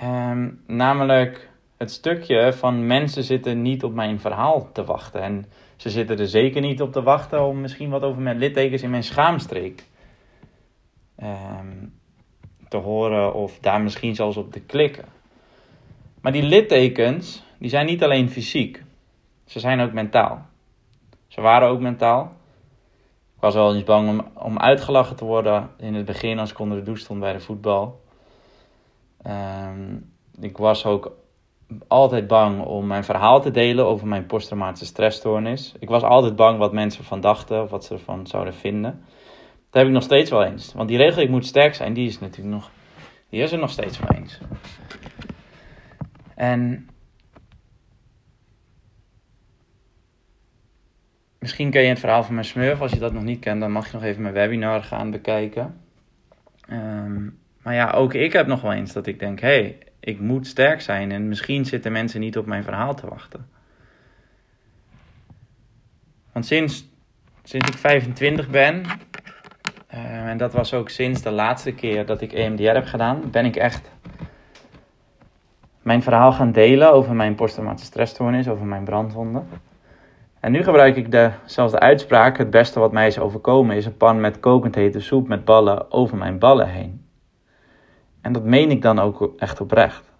Um, 0.03 0.63
namelijk 0.67 1.49
het 1.77 1.91
stukje 1.91 2.53
van 2.53 2.87
mensen 2.87 3.23
zitten 3.23 3.61
niet 3.61 3.83
op 3.83 3.93
mijn 3.93 4.19
verhaal 4.19 4.71
te 4.71 4.83
wachten. 4.83 5.21
En 5.21 5.45
ze 5.75 5.89
zitten 5.89 6.19
er 6.19 6.27
zeker 6.27 6.61
niet 6.61 6.81
op 6.81 6.91
te 6.91 7.03
wachten 7.03 7.43
om 7.43 7.61
misschien 7.61 7.89
wat 7.89 8.03
over 8.03 8.21
mijn 8.21 8.37
littekens 8.37 8.81
in 8.81 8.89
mijn 8.89 9.03
schaamstreek 9.03 9.83
um, 11.21 11.93
te 12.69 12.77
horen 12.77 13.33
of 13.33 13.59
daar 13.59 13.81
misschien 13.81 14.15
zelfs 14.15 14.37
op 14.37 14.51
te 14.51 14.59
klikken. 14.59 15.05
Maar 16.21 16.31
die 16.31 16.43
littekens, 16.43 17.43
die 17.59 17.69
zijn 17.69 17.85
niet 17.85 18.03
alleen 18.03 18.29
fysiek. 18.29 18.83
Ze 19.45 19.59
zijn 19.59 19.79
ook 19.79 19.93
mentaal. 19.93 20.45
Ze 21.27 21.41
waren 21.41 21.67
ook 21.67 21.79
mentaal. 21.79 22.31
Ik 23.35 23.41
was 23.41 23.53
wel 23.53 23.75
eens 23.75 23.83
bang 23.83 24.09
om, 24.09 24.27
om 24.33 24.59
uitgelachen 24.59 25.15
te 25.15 25.25
worden 25.25 25.69
in 25.77 25.93
het 25.93 26.05
begin 26.05 26.39
als 26.39 26.51
ik 26.51 26.59
onder 26.59 26.77
de 26.77 26.83
douche 26.83 27.03
stond 27.03 27.19
bij 27.19 27.33
de 27.33 27.39
voetbal. 27.39 28.01
Um, 29.27 30.13
ik 30.39 30.57
was 30.57 30.85
ook 30.85 31.11
altijd 31.87 32.27
bang 32.27 32.65
om 32.65 32.87
mijn 32.87 33.03
verhaal 33.03 33.41
te 33.41 33.51
delen 33.51 33.85
over 33.85 34.07
mijn 34.07 34.25
posttraumatische 34.25 34.85
stressstoornis. 34.85 35.73
Ik 35.79 35.89
was 35.89 36.03
altijd 36.03 36.35
bang 36.35 36.57
wat 36.57 36.73
mensen 36.73 37.03
van 37.03 37.21
dachten 37.21 37.61
of 37.61 37.69
wat 37.69 37.85
ze 37.85 37.93
ervan 37.93 38.27
zouden 38.27 38.53
vinden. 38.53 39.03
Dat 39.73 39.81
heb 39.81 39.91
ik 39.91 39.97
nog 39.97 40.03
steeds 40.03 40.29
wel 40.29 40.43
eens. 40.43 40.73
Want 40.73 40.89
die 40.89 40.97
regel, 40.97 41.21
ik 41.21 41.29
moet 41.29 41.45
sterk 41.45 41.75
zijn, 41.75 41.93
die 41.93 42.07
is 42.07 42.19
natuurlijk 42.19 42.55
nog, 42.55 42.71
die 43.29 43.41
is 43.41 43.51
er 43.51 43.57
nog 43.57 43.69
steeds 43.69 43.99
wel 43.99 44.17
eens. 44.17 44.39
En 46.35 46.89
misschien 51.39 51.69
ken 51.69 51.81
je 51.81 51.87
het 51.87 51.99
verhaal 51.99 52.23
van 52.23 52.33
mijn 52.33 52.45
smurf. 52.45 52.81
Als 52.81 52.91
je 52.91 52.99
dat 52.99 53.13
nog 53.13 53.23
niet 53.23 53.39
kent, 53.39 53.59
dan 53.59 53.71
mag 53.71 53.85
je 53.87 53.93
nog 53.93 54.03
even 54.03 54.21
mijn 54.21 54.33
webinar 54.33 54.83
gaan 54.83 55.11
bekijken. 55.11 55.81
Ehm, 56.67 57.29
maar 57.61 57.73
ja, 57.73 57.91
ook 57.91 58.13
ik 58.13 58.33
heb 58.33 58.47
nog 58.47 58.61
wel 58.61 58.73
eens 58.73 58.93
dat 58.93 59.07
ik 59.07 59.19
denk: 59.19 59.39
hé, 59.39 59.47
hey, 59.47 59.77
ik 59.99 60.19
moet 60.19 60.47
sterk 60.47 60.81
zijn 60.81 61.11
en 61.11 61.27
misschien 61.27 61.65
zitten 61.65 61.91
mensen 61.91 62.19
niet 62.19 62.37
op 62.37 62.45
mijn 62.45 62.63
verhaal 62.63 62.95
te 62.95 63.07
wachten. 63.07 63.49
Want 66.31 66.45
sinds, 66.45 66.85
sinds 67.43 67.67
ik 67.67 67.77
25 67.77 68.49
ben, 68.49 68.85
uh, 69.93 70.29
en 70.29 70.37
dat 70.37 70.53
was 70.53 70.73
ook 70.73 70.89
sinds 70.89 71.21
de 71.21 71.31
laatste 71.31 71.71
keer 71.71 72.05
dat 72.05 72.21
ik 72.21 72.33
EMDR 72.33 72.63
heb 72.63 72.85
gedaan, 72.85 73.21
ben 73.31 73.45
ik 73.45 73.55
echt 73.55 73.91
mijn 75.81 76.03
verhaal 76.03 76.31
gaan 76.31 76.51
delen 76.51 76.93
over 76.93 77.15
mijn 77.15 77.35
posttraumatische 77.35 77.87
stressstoornis, 77.87 78.47
over 78.47 78.65
mijn 78.65 78.83
brandwonden. 78.83 79.47
En 80.39 80.51
nu 80.51 80.63
gebruik 80.63 80.95
ik 80.95 81.11
dezelfde 81.11 81.79
uitspraak: 81.79 82.37
het 82.37 82.49
beste 82.49 82.79
wat 82.79 82.91
mij 82.91 83.07
is 83.07 83.19
overkomen 83.19 83.75
is 83.75 83.85
een 83.85 83.97
pan 83.97 84.21
met 84.21 84.39
kokend 84.39 84.75
hete 84.75 84.99
soep 84.99 85.27
met 85.27 85.45
ballen 85.45 85.91
over 85.91 86.17
mijn 86.17 86.39
ballen 86.39 86.69
heen. 86.69 87.05
En 88.21 88.31
dat 88.31 88.43
meen 88.43 88.71
ik 88.71 88.81
dan 88.81 88.99
ook 88.99 89.33
echt 89.37 89.61
oprecht. 89.61 90.11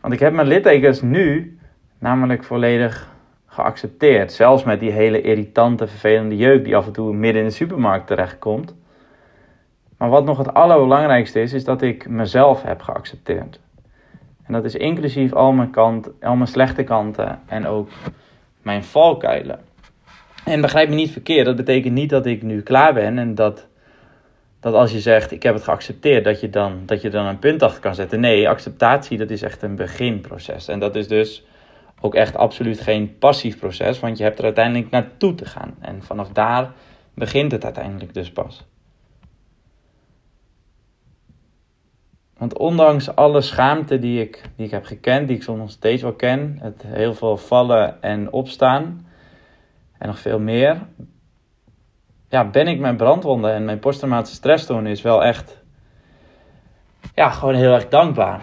Want 0.00 0.12
ik 0.14 0.20
heb 0.20 0.32
mijn 0.32 0.46
littekens 0.46 1.02
nu 1.02 1.58
namelijk 1.98 2.44
volledig 2.44 3.13
geaccepteerd. 3.54 4.32
Zelfs 4.32 4.64
met 4.64 4.80
die 4.80 4.90
hele 4.90 5.20
irritante, 5.20 5.86
vervelende 5.86 6.36
jeuk 6.36 6.64
die 6.64 6.76
af 6.76 6.86
en 6.86 6.92
toe 6.92 7.14
midden 7.14 7.42
in 7.42 7.48
de 7.48 7.54
supermarkt 7.54 8.06
terechtkomt. 8.06 8.74
Maar 9.98 10.08
wat 10.08 10.24
nog 10.24 10.38
het 10.38 10.54
allerbelangrijkste 10.54 11.40
is, 11.40 11.52
is 11.52 11.64
dat 11.64 11.82
ik 11.82 12.08
mezelf 12.08 12.62
heb 12.62 12.82
geaccepteerd. 12.82 13.60
En 14.46 14.52
dat 14.52 14.64
is 14.64 14.74
inclusief 14.74 15.32
al 15.32 15.52
mijn, 15.52 15.70
kant, 15.70 16.10
al 16.22 16.36
mijn 16.36 16.48
slechte 16.48 16.82
kanten 16.82 17.40
en 17.46 17.66
ook 17.66 17.88
mijn 18.62 18.84
valkuilen. 18.84 19.60
En 20.44 20.60
begrijp 20.60 20.88
me 20.88 20.94
niet 20.94 21.10
verkeerd, 21.10 21.46
dat 21.46 21.56
betekent 21.56 21.94
niet 21.94 22.10
dat 22.10 22.26
ik 22.26 22.42
nu 22.42 22.62
klaar 22.62 22.94
ben 22.94 23.18
en 23.18 23.34
dat 23.34 23.66
dat 24.64 24.74
als 24.74 24.92
je 24.92 25.00
zegt 25.00 25.32
ik 25.32 25.42
heb 25.42 25.54
het 25.54 25.64
geaccepteerd, 25.64 26.24
dat 26.24 26.40
je 26.40 26.50
dan, 26.50 26.82
dat 26.86 27.02
je 27.02 27.10
dan 27.10 27.26
een 27.26 27.38
punt 27.38 27.62
achter 27.62 27.80
kan 27.80 27.94
zetten. 27.94 28.20
Nee, 28.20 28.48
acceptatie 28.48 29.18
dat 29.18 29.30
is 29.30 29.42
echt 29.42 29.62
een 29.62 29.76
beginproces. 29.76 30.68
En 30.68 30.78
dat 30.78 30.96
is 30.96 31.08
dus 31.08 31.44
ook 32.00 32.14
echt 32.14 32.36
absoluut 32.36 32.80
geen 32.80 33.18
passief 33.18 33.58
proces, 33.58 34.00
want 34.00 34.18
je 34.18 34.24
hebt 34.24 34.38
er 34.38 34.44
uiteindelijk 34.44 34.90
naartoe 34.90 35.34
te 35.34 35.44
gaan. 35.44 35.74
En 35.80 36.02
vanaf 36.02 36.28
daar 36.28 36.72
begint 37.14 37.52
het 37.52 37.64
uiteindelijk 37.64 38.14
dus 38.14 38.32
pas. 38.32 38.64
Want 42.38 42.58
ondanks 42.58 43.14
alle 43.14 43.40
schaamte 43.40 43.98
die 43.98 44.20
ik, 44.20 44.42
die 44.56 44.66
ik 44.66 44.72
heb 44.72 44.84
gekend, 44.84 45.28
die 45.28 45.36
ik 45.36 45.42
soms 45.42 45.58
nog 45.58 45.70
steeds 45.70 46.02
wel 46.02 46.12
ken, 46.12 46.58
het 46.60 46.82
heel 46.86 47.14
veel 47.14 47.36
vallen 47.36 48.02
en 48.02 48.32
opstaan 48.32 49.06
en 49.98 50.06
nog 50.06 50.18
veel 50.18 50.38
meer, 50.38 50.86
ja, 52.28 52.44
ben 52.44 52.66
ik 52.66 52.78
mijn 52.78 52.96
brandwonden 52.96 53.52
en 53.52 53.64
mijn 53.64 53.78
posttraumatische 53.78 54.36
stressstoornis 54.36 55.02
wel 55.02 55.24
echt, 55.24 55.62
ja, 57.14 57.30
gewoon 57.30 57.54
heel 57.54 57.72
erg 57.72 57.88
dankbaar. 57.88 58.42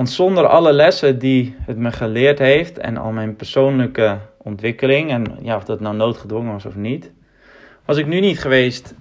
Want 0.00 0.12
zonder 0.12 0.46
alle 0.46 0.72
lessen 0.72 1.18
die 1.18 1.56
het 1.60 1.76
me 1.76 1.92
geleerd 1.92 2.38
heeft 2.38 2.78
en 2.78 2.96
al 2.96 3.10
mijn 3.10 3.36
persoonlijke 3.36 4.18
ontwikkeling, 4.38 5.10
en 5.10 5.38
ja, 5.42 5.56
of 5.56 5.64
dat 5.64 5.80
nou 5.80 5.96
noodgedwongen 5.96 6.52
was 6.52 6.64
of 6.64 6.74
niet, 6.74 7.12
was 7.84 7.96
ik 7.96 8.06
nu 8.06 8.20
niet 8.20 8.40
geweest 8.40 8.94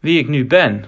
wie 0.00 0.18
ik 0.18 0.28
nu 0.28 0.46
ben. 0.46 0.84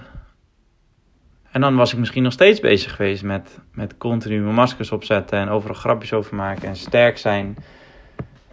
En 1.51 1.61
dan 1.61 1.77
was 1.77 1.93
ik 1.93 1.99
misschien 1.99 2.23
nog 2.23 2.33
steeds 2.33 2.61
bezig 2.61 2.97
geweest 2.97 3.23
met, 3.23 3.59
met 3.73 3.97
continu 3.97 4.41
mijn 4.41 4.55
maskers 4.55 4.93
opzetten 4.93 5.39
en 5.39 5.49
overal 5.49 5.77
grapjes 5.77 6.13
over 6.13 6.35
maken 6.35 6.69
en 6.69 6.77
sterk 6.77 7.19
zijn 7.19 7.57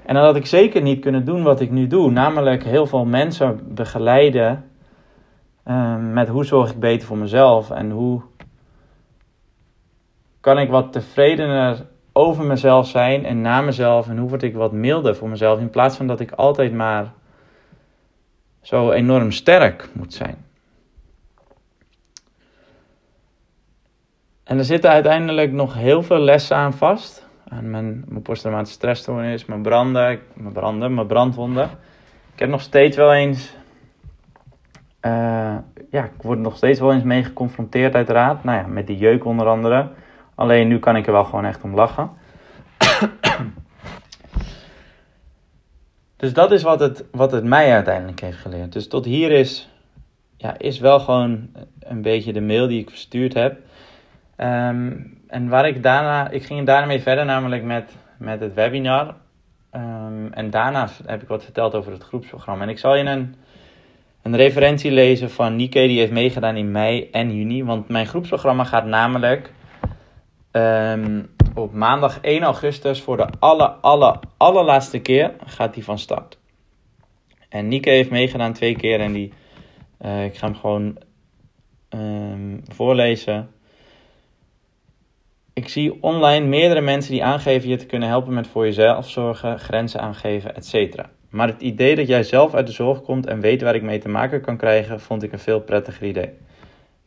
en 0.06 0.14
dan 0.14 0.24
had 0.24 0.36
ik 0.36 0.46
zeker 0.46 0.82
niet 0.82 1.02
kunnen 1.02 1.26
doen 1.26 1.44
wat 1.44 1.60
ik 1.60 1.72
nu 1.72 1.88
doe, 1.88 2.12
namelijk 2.12 2.64
heel 2.64 2.88
veel 2.88 3.06
mensen 3.06 3.74
begeleiden 3.74 4.64
uh, 5.68 5.96
met 6.12 6.28
hoe 6.28 6.46
zorg 6.46 6.72
ik 6.72 6.80
beter 6.80 7.08
voor 7.08 7.18
mezelf 7.18 7.70
en 7.70 7.92
hoe 7.92 8.22
kan 10.42 10.60
ik 10.60 10.70
wat 10.70 10.92
tevredener 10.92 11.86
over 12.14 12.46
mezelf 12.46 12.88
zijn 12.88 13.26
en 13.26 13.42
na 13.42 13.62
mezelf 13.62 14.08
en 14.08 14.18
hoe 14.18 14.30
word 14.30 14.44
ik 14.44 14.56
wat 14.56 14.72
milder 14.72 15.16
voor 15.16 15.30
mezelf 15.30 15.60
in 15.60 15.70
plaats 15.70 15.98
van 15.98 16.08
dat 16.08 16.20
ik 16.20 16.32
altijd 16.32 16.74
maar 16.74 17.12
zo 18.62 18.92
enorm 18.92 19.32
sterk 19.32 19.90
moet 19.94 20.14
zijn. 20.14 20.46
En 24.44 24.58
er 24.58 24.66
zitten 24.66 24.90
uiteindelijk 24.90 25.52
nog 25.52 25.74
heel 25.74 26.04
veel 26.04 26.20
lessen 26.20 26.56
aan 26.56 26.74
vast 26.74 27.30
aan 27.52 27.70
mijn, 27.70 28.04
mijn 28.08 28.22
posttraumatische 28.22 28.76
stressstoornis, 28.76 29.46
mijn 29.46 29.62
branden, 29.62 30.20
mijn 30.34 30.54
branden, 30.54 30.94
mijn 30.94 31.08
brandwonden. 31.08 31.70
Ik 32.34 32.40
heb 32.40 32.50
nog 32.50 32.62
steeds 32.62 32.98
wel 32.98 33.14
eens, 33.14 33.56
uh, 35.02 35.58
ja, 35.90 36.04
ik 36.04 36.22
word 36.22 36.40
nog 36.40 36.56
steeds 36.58 36.80
wel 36.80 36.94
eens 36.94 37.04
mee 37.04 37.24
geconfronteerd 37.24 37.96
uiteraard. 37.96 38.44
Nou 38.44 38.58
ja, 38.58 38.68
met 38.68 38.88
die 38.88 38.98
jeuk 38.98 39.26
onder 39.26 39.48
andere. 39.48 39.90
Alleen 40.42 40.68
nu 40.68 40.80
kan 40.80 40.96
ik 40.96 41.06
er 41.06 41.12
wel 41.12 41.24
gewoon 41.24 41.46
echt 41.46 41.64
om 41.64 41.76
lachen. 41.76 42.10
dus 46.18 46.34
dat 46.34 46.52
is 46.52 46.64
wat 46.64 46.80
het, 46.80 47.06
wat 47.12 47.32
het 47.32 47.44
mij 47.44 47.74
uiteindelijk 47.74 48.20
heeft 48.20 48.38
geleerd. 48.38 48.74
Dus 48.74 48.88
tot 48.88 49.06
hier 49.06 49.32
is, 49.32 49.70
ja, 50.38 50.58
is 50.58 50.80
wel 50.80 51.00
gewoon 51.00 51.50
een 51.80 52.02
beetje 52.02 52.34
de 52.34 52.42
mail 52.42 52.68
die 52.68 52.82
ik 52.82 52.90
verstuurd 52.90 53.34
heb. 53.34 53.60
Um, 54.38 55.20
en 55.28 55.50
waar 55.50 55.68
ik 55.68 55.84
daarna, 55.84 56.30
ik 56.30 56.44
ging 56.44 56.66
daarmee 56.66 57.02
verder 57.02 57.26
namelijk 57.26 57.64
met, 57.64 57.96
met 58.18 58.40
het 58.40 58.54
webinar. 58.54 59.16
Um, 59.76 60.34
en 60.34 60.50
daarna 60.50 60.90
heb 61.06 61.22
ik 61.22 61.28
wat 61.28 61.44
verteld 61.44 61.76
over 61.76 61.92
het 61.92 62.04
groepsprogramma. 62.04 62.64
En 62.64 62.70
ik 62.70 62.80
zal 62.80 62.96
je 62.96 63.04
een, 63.04 63.36
een 64.22 64.36
referentie 64.36 64.92
lezen 64.92 65.30
van 65.30 65.56
Nike, 65.56 65.88
die 65.88 66.00
heeft 66.00 66.12
meegedaan 66.12 66.56
in 66.56 66.72
mei 66.72 67.10
en 67.12 67.36
juni. 67.36 67.64
Want 67.64 67.88
mijn 67.88 68.08
groepsprogramma 68.08 68.64
gaat 68.64 68.86
namelijk 68.86 69.52
um, 70.52 71.30
op 71.56 71.74
maandag 71.74 72.20
1 72.22 72.44
augustus 72.44 73.02
voor 73.02 73.18
de 73.18 73.28
alle, 73.40 73.68
alle, 73.68 74.20
allerlaatste 74.38 75.00
keer 75.00 75.34
gaat 75.46 75.74
die 75.74 75.84
van 75.84 76.00
start. 76.00 76.38
En 77.50 77.68
Nike 77.68 77.90
heeft 77.90 78.10
meegedaan 78.10 78.54
twee 78.54 78.76
keer 78.76 79.00
en 79.00 79.14
die, 79.14 79.34
uh, 80.02 80.26
ik 80.26 80.38
ga 80.38 80.48
hem 80.48 80.56
gewoon 80.56 80.98
um, 81.90 82.62
voorlezen. 82.68 83.50
Ik 85.54 85.68
zie 85.68 86.04
online 86.04 86.46
meerdere 86.46 86.82
mensen 86.82 87.12
die 87.12 87.24
aangeven 87.24 87.70
je 87.70 87.76
te 87.76 87.86
kunnen 87.86 88.10
helpen 88.10 88.34
met 88.34 88.48
voor 88.48 88.66
jezelf 88.66 89.10
zorgen, 89.10 89.60
grenzen 89.60 90.02
aangeven, 90.02 90.56
etc. 90.56 91.04
Maar 91.30 91.48
het 91.48 91.62
idee 91.62 91.96
dat 91.96 92.08
jij 92.08 92.24
zelf 92.24 92.54
uit 92.54 92.68
de 92.68 92.74
zorg 92.74 93.02
komt 93.02 93.26
en 93.26 93.40
weet 93.40 93.62
waar 93.62 93.76
ik 93.76 93.82
mee 93.82 94.00
te 94.00 94.10
maken 94.10 94.42
kan 94.42 94.58
krijgen, 94.58 95.00
vond 95.00 95.24
ik 95.24 95.32
een 95.32 95.40
veel 95.40 95.62
prettiger 95.62 96.08
idee. 96.08 96.34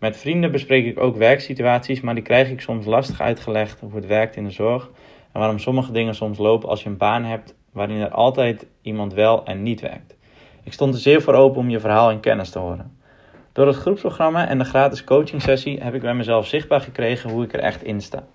Met 0.04 0.16
vrienden 0.16 0.50
bespreek 0.50 0.86
ik 0.86 1.00
ook 1.00 1.16
werksituaties, 1.16 2.00
maar 2.00 2.14
die 2.14 2.22
krijg 2.22 2.50
ik 2.50 2.60
soms 2.60 2.86
lastig 2.86 3.20
uitgelegd 3.20 3.80
hoe 3.80 3.94
het 3.94 4.06
werkt 4.06 4.36
in 4.36 4.44
de 4.44 4.50
zorg 4.50 4.90
en 5.32 5.40
waarom 5.40 5.58
sommige 5.58 5.92
dingen 5.92 6.14
soms 6.14 6.38
lopen 6.38 6.68
als 6.68 6.82
je 6.82 6.88
een 6.88 6.96
baan 6.96 7.24
hebt 7.24 7.54
waarin 7.72 8.00
er 8.00 8.10
altijd 8.10 8.66
iemand 8.82 9.14
wel 9.14 9.44
en 9.44 9.62
niet 9.62 9.80
werkt. 9.80 10.16
Ik 10.62 10.72
stond 10.72 10.94
er 10.94 11.00
zeer 11.00 11.22
voor 11.22 11.34
open 11.34 11.60
om 11.60 11.70
je 11.70 11.80
verhaal 11.80 12.10
en 12.10 12.20
kennis 12.20 12.50
te 12.50 12.58
horen. 12.58 12.98
Door 13.52 13.66
het 13.66 13.76
groepsprogramma 13.76 14.48
en 14.48 14.58
de 14.58 14.64
gratis 14.64 15.04
coaching 15.04 15.42
sessie 15.42 15.80
heb 15.82 15.94
ik 15.94 16.00
bij 16.00 16.14
mezelf 16.14 16.46
zichtbaar 16.46 16.80
gekregen 16.80 17.30
hoe 17.30 17.44
ik 17.44 17.52
er 17.52 17.60
echt 17.60 17.82
in 17.82 18.00
sta. 18.00 18.26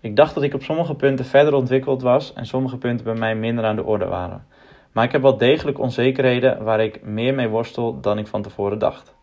Ik 0.00 0.16
dacht 0.16 0.34
dat 0.34 0.42
ik 0.42 0.54
op 0.54 0.62
sommige 0.62 0.94
punten 0.94 1.24
verder 1.24 1.54
ontwikkeld 1.54 2.02
was 2.02 2.32
en 2.32 2.46
sommige 2.46 2.78
punten 2.78 3.04
bij 3.04 3.14
mij 3.14 3.34
minder 3.34 3.64
aan 3.64 3.76
de 3.76 3.84
orde 3.84 4.06
waren. 4.06 4.46
Maar 4.92 5.04
ik 5.04 5.12
heb 5.12 5.22
wel 5.22 5.36
degelijk 5.36 5.78
onzekerheden 5.78 6.64
waar 6.64 6.80
ik 6.80 7.02
meer 7.02 7.34
mee 7.34 7.48
worstel 7.48 8.00
dan 8.00 8.18
ik 8.18 8.26
van 8.26 8.42
tevoren 8.42 8.78
dacht. 8.78 9.18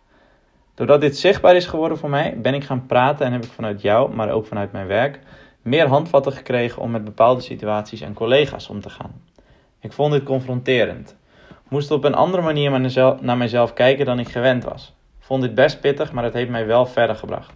Doordat 0.77 1.01
dit 1.01 1.17
zichtbaar 1.17 1.55
is 1.55 1.65
geworden 1.65 1.97
voor 1.97 2.09
mij, 2.09 2.37
ben 2.41 2.53
ik 2.53 2.63
gaan 2.63 2.85
praten 2.85 3.25
en 3.25 3.31
heb 3.31 3.43
ik 3.43 3.51
vanuit 3.51 3.81
jou, 3.81 4.15
maar 4.15 4.29
ook 4.29 4.45
vanuit 4.45 4.71
mijn 4.71 4.87
werk, 4.87 5.19
meer 5.61 5.87
handvatten 5.87 6.31
gekregen 6.31 6.81
om 6.81 6.91
met 6.91 7.03
bepaalde 7.03 7.41
situaties 7.41 8.01
en 8.01 8.13
collega's 8.13 8.69
om 8.69 8.81
te 8.81 8.89
gaan. 8.89 9.21
Ik 9.79 9.93
vond 9.93 10.13
dit 10.13 10.23
confronterend. 10.23 11.15
Moest 11.69 11.91
op 11.91 12.03
een 12.03 12.13
andere 12.13 12.43
manier 12.43 12.71
naar 13.21 13.37
mezelf 13.37 13.73
kijken 13.73 14.05
dan 14.05 14.19
ik 14.19 14.29
gewend 14.29 14.63
was. 14.63 14.95
Vond 15.19 15.41
dit 15.41 15.55
best 15.55 15.79
pittig, 15.79 16.11
maar 16.11 16.23
het 16.23 16.33
heeft 16.33 16.49
mij 16.49 16.65
wel 16.65 16.85
verder 16.85 17.15
gebracht. 17.15 17.53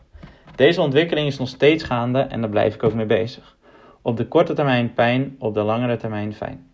Deze 0.55 0.81
ontwikkeling 0.81 1.27
is 1.27 1.37
nog 1.37 1.47
steeds 1.47 1.83
gaande 1.83 2.19
en 2.19 2.41
daar 2.41 2.49
blijf 2.49 2.73
ik 2.73 2.83
ook 2.83 2.93
mee 2.93 3.05
bezig. 3.05 3.57
Op 4.01 4.17
de 4.17 4.27
korte 4.27 4.53
termijn 4.53 4.93
pijn, 4.93 5.35
op 5.39 5.53
de 5.53 5.61
langere 5.61 5.97
termijn 5.97 6.33
fijn. 6.33 6.71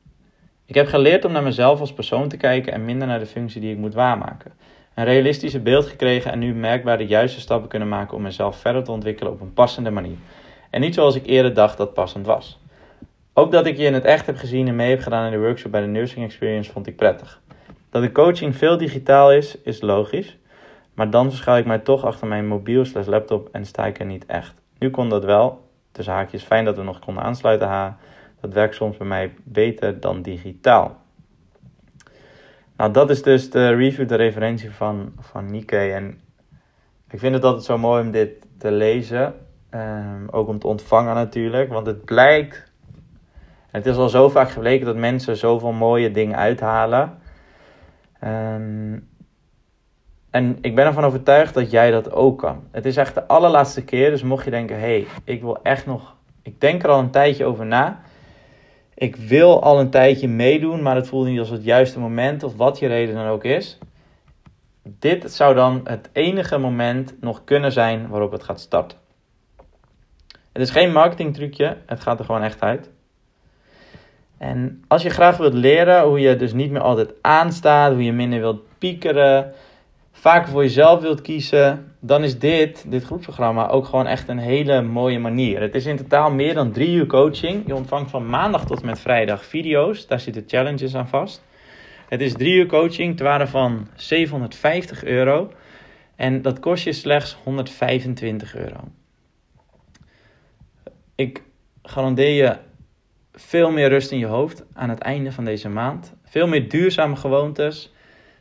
Ik 0.65 0.75
heb 0.75 0.87
geleerd 0.87 1.25
om 1.25 1.31
naar 1.31 1.43
mezelf 1.43 1.79
als 1.79 1.93
persoon 1.93 2.27
te 2.27 2.37
kijken 2.37 2.73
en 2.73 2.85
minder 2.85 3.07
naar 3.07 3.19
de 3.19 3.25
functie 3.25 3.61
die 3.61 3.71
ik 3.71 3.77
moet 3.77 3.93
waarmaken. 3.93 4.51
Een 4.97 5.05
realistische 5.05 5.59
beeld 5.59 5.85
gekregen 5.85 6.31
en 6.31 6.39
nu 6.39 6.53
merkbaar 6.53 6.97
de 6.97 7.05
juiste 7.05 7.39
stappen 7.39 7.69
kunnen 7.69 7.87
maken 7.87 8.15
om 8.15 8.21
mezelf 8.21 8.57
verder 8.57 8.83
te 8.83 8.91
ontwikkelen 8.91 9.31
op 9.31 9.41
een 9.41 9.53
passende 9.53 9.91
manier. 9.91 10.17
En 10.69 10.81
niet 10.81 10.93
zoals 10.93 11.15
ik 11.15 11.25
eerder 11.25 11.53
dacht 11.53 11.77
dat 11.77 11.93
passend 11.93 12.25
was. 12.25 12.59
Ook 13.33 13.51
dat 13.51 13.65
ik 13.65 13.77
je 13.77 13.83
in 13.83 13.93
het 13.93 14.05
echt 14.05 14.25
heb 14.25 14.37
gezien 14.37 14.67
en 14.67 14.75
mee 14.75 14.89
heb 14.89 15.01
gedaan 15.01 15.25
in 15.25 15.31
de 15.31 15.39
workshop 15.39 15.71
bij 15.71 15.81
de 15.81 15.87
Nursing 15.87 16.25
Experience 16.25 16.71
vond 16.71 16.87
ik 16.87 16.95
prettig. 16.95 17.41
Dat 17.89 18.01
de 18.01 18.11
coaching 18.11 18.55
veel 18.55 18.77
digitaal 18.77 19.33
is, 19.33 19.61
is 19.61 19.81
logisch. 19.81 20.37
Maar 20.93 21.09
dan 21.09 21.29
verschuil 21.29 21.57
ik 21.57 21.65
mij 21.65 21.79
toch 21.79 22.05
achter 22.05 22.27
mijn 22.27 22.47
mobiel 22.47 22.85
slash 22.85 23.07
laptop 23.07 23.49
en 23.51 23.65
sta 23.65 23.85
ik 23.85 23.99
er 23.99 24.05
niet 24.05 24.25
echt. 24.25 24.53
Nu 24.79 24.89
kon 24.89 25.09
dat 25.09 25.23
wel. 25.23 25.61
Dus 25.91 26.07
haakjes, 26.07 26.43
fijn 26.43 26.65
dat 26.65 26.77
we 26.77 26.83
nog 26.83 26.99
konden 26.99 27.23
aansluiten. 27.23 27.67
Ha. 27.67 27.97
Dat 28.41 28.53
werkt 28.53 28.75
soms 28.75 28.97
bij 28.97 29.07
mij 29.07 29.33
beter 29.43 29.99
dan 29.99 30.21
digitaal. 30.21 31.01
Nou, 32.77 32.91
dat 32.91 33.09
is 33.09 33.21
dus 33.21 33.49
de 33.49 33.69
review, 33.69 34.07
de 34.07 34.15
referentie 34.15 34.71
van, 34.71 35.13
van 35.19 35.51
Nikkei. 35.51 35.91
En 35.91 36.19
ik 37.09 37.19
vind 37.19 37.33
het 37.33 37.43
altijd 37.43 37.63
zo 37.63 37.77
mooi 37.77 38.01
om 38.01 38.11
dit 38.11 38.29
te 38.57 38.71
lezen. 38.71 39.33
Um, 39.71 40.27
ook 40.31 40.47
om 40.47 40.59
te 40.59 40.67
ontvangen 40.67 41.15
natuurlijk. 41.15 41.69
Want 41.69 41.87
het 41.87 42.05
blijkt. 42.05 42.71
Het 43.67 43.85
is 43.85 43.95
al 43.95 44.09
zo 44.09 44.29
vaak 44.29 44.49
gebleken 44.49 44.85
dat 44.85 44.95
mensen 44.95 45.37
zoveel 45.37 45.71
mooie 45.71 46.11
dingen 46.11 46.37
uithalen. 46.37 47.17
Um, 48.23 49.09
en 50.29 50.57
ik 50.61 50.75
ben 50.75 50.85
ervan 50.85 51.03
overtuigd 51.03 51.53
dat 51.53 51.71
jij 51.71 51.91
dat 51.91 52.11
ook 52.11 52.39
kan. 52.39 52.63
Het 52.71 52.85
is 52.85 52.97
echt 52.97 53.13
de 53.13 53.27
allerlaatste 53.27 53.83
keer. 53.83 54.09
Dus 54.09 54.23
mocht 54.23 54.45
je 54.45 54.51
denken: 54.51 54.75
hé, 54.75 54.81
hey, 54.81 55.07
ik 55.23 55.41
wil 55.41 55.61
echt 55.61 55.85
nog. 55.85 56.15
Ik 56.41 56.61
denk 56.61 56.83
er 56.83 56.89
al 56.89 56.99
een 56.99 57.11
tijdje 57.11 57.45
over 57.45 57.65
na. 57.65 58.01
Ik 58.99 59.15
wil 59.15 59.63
al 59.63 59.79
een 59.79 59.89
tijdje 59.89 60.27
meedoen, 60.27 60.81
maar 60.81 60.95
het 60.95 61.07
voelt 61.07 61.27
niet 61.27 61.39
als 61.39 61.49
het 61.49 61.63
juiste 61.63 61.99
moment 61.99 62.43
of 62.43 62.55
wat 62.55 62.79
je 62.79 62.87
reden 62.87 63.15
dan 63.15 63.27
ook 63.27 63.43
is. 63.43 63.77
Dit 64.83 65.31
zou 65.31 65.55
dan 65.55 65.81
het 65.83 66.09
enige 66.13 66.57
moment 66.57 67.21
nog 67.21 67.43
kunnen 67.43 67.71
zijn 67.71 68.07
waarop 68.07 68.31
het 68.31 68.43
gaat 68.43 68.59
starten. 68.59 68.97
Het 70.51 70.61
is 70.61 70.69
geen 70.69 70.91
marketingtrucje, 70.91 71.77
het 71.85 71.99
gaat 71.99 72.19
er 72.19 72.25
gewoon 72.25 72.41
echt 72.41 72.61
uit. 72.61 72.89
En 74.37 74.83
als 74.87 75.01
je 75.01 75.09
graag 75.09 75.37
wilt 75.37 75.53
leren 75.53 76.03
hoe 76.03 76.19
je 76.19 76.35
dus 76.35 76.53
niet 76.53 76.71
meer 76.71 76.81
altijd 76.81 77.13
aanstaat, 77.21 77.93
hoe 77.93 78.03
je 78.03 78.13
minder 78.13 78.39
wilt 78.39 78.61
piekeren, 78.77 79.53
vaker 80.19 80.51
voor 80.51 80.61
jezelf 80.61 81.01
wilt 81.01 81.21
kiezen, 81.21 81.95
dan 81.99 82.23
is 82.23 82.39
dit, 82.39 82.85
dit 82.87 83.03
groepsprogramma, 83.03 83.67
ook 83.67 83.85
gewoon 83.85 84.07
echt 84.07 84.27
een 84.27 84.37
hele 84.37 84.81
mooie 84.81 85.19
manier. 85.19 85.61
Het 85.61 85.75
is 85.75 85.85
in 85.85 85.97
totaal 85.97 86.31
meer 86.31 86.53
dan 86.53 86.71
drie 86.71 86.95
uur 86.95 87.05
coaching. 87.05 87.63
Je 87.67 87.75
ontvangt 87.75 88.09
van 88.09 88.29
maandag 88.29 88.65
tot 88.65 88.79
en 88.79 88.85
met 88.85 88.99
vrijdag 88.99 89.45
video's. 89.45 90.07
Daar 90.07 90.19
zitten 90.19 90.43
challenges 90.47 90.95
aan 90.95 91.07
vast. 91.07 91.43
Het 92.09 92.21
is 92.21 92.33
drie 92.33 92.53
uur 92.53 92.65
coaching, 92.65 93.17
te 93.17 93.23
waarde 93.23 93.47
van 93.47 93.87
750 93.95 95.03
euro. 95.03 95.51
En 96.15 96.41
dat 96.41 96.59
kost 96.59 96.83
je 96.83 96.93
slechts 96.93 97.37
125 97.43 98.55
euro. 98.55 98.79
Ik 101.15 101.43
garandeer 101.83 102.43
je 102.43 102.57
veel 103.33 103.71
meer 103.71 103.89
rust 103.89 104.11
in 104.11 104.19
je 104.19 104.25
hoofd 104.25 104.65
aan 104.73 104.89
het 104.89 104.99
einde 104.99 105.31
van 105.31 105.45
deze 105.45 105.69
maand. 105.69 106.13
Veel 106.23 106.47
meer 106.47 106.69
duurzame 106.69 107.15
gewoontes 107.15 107.91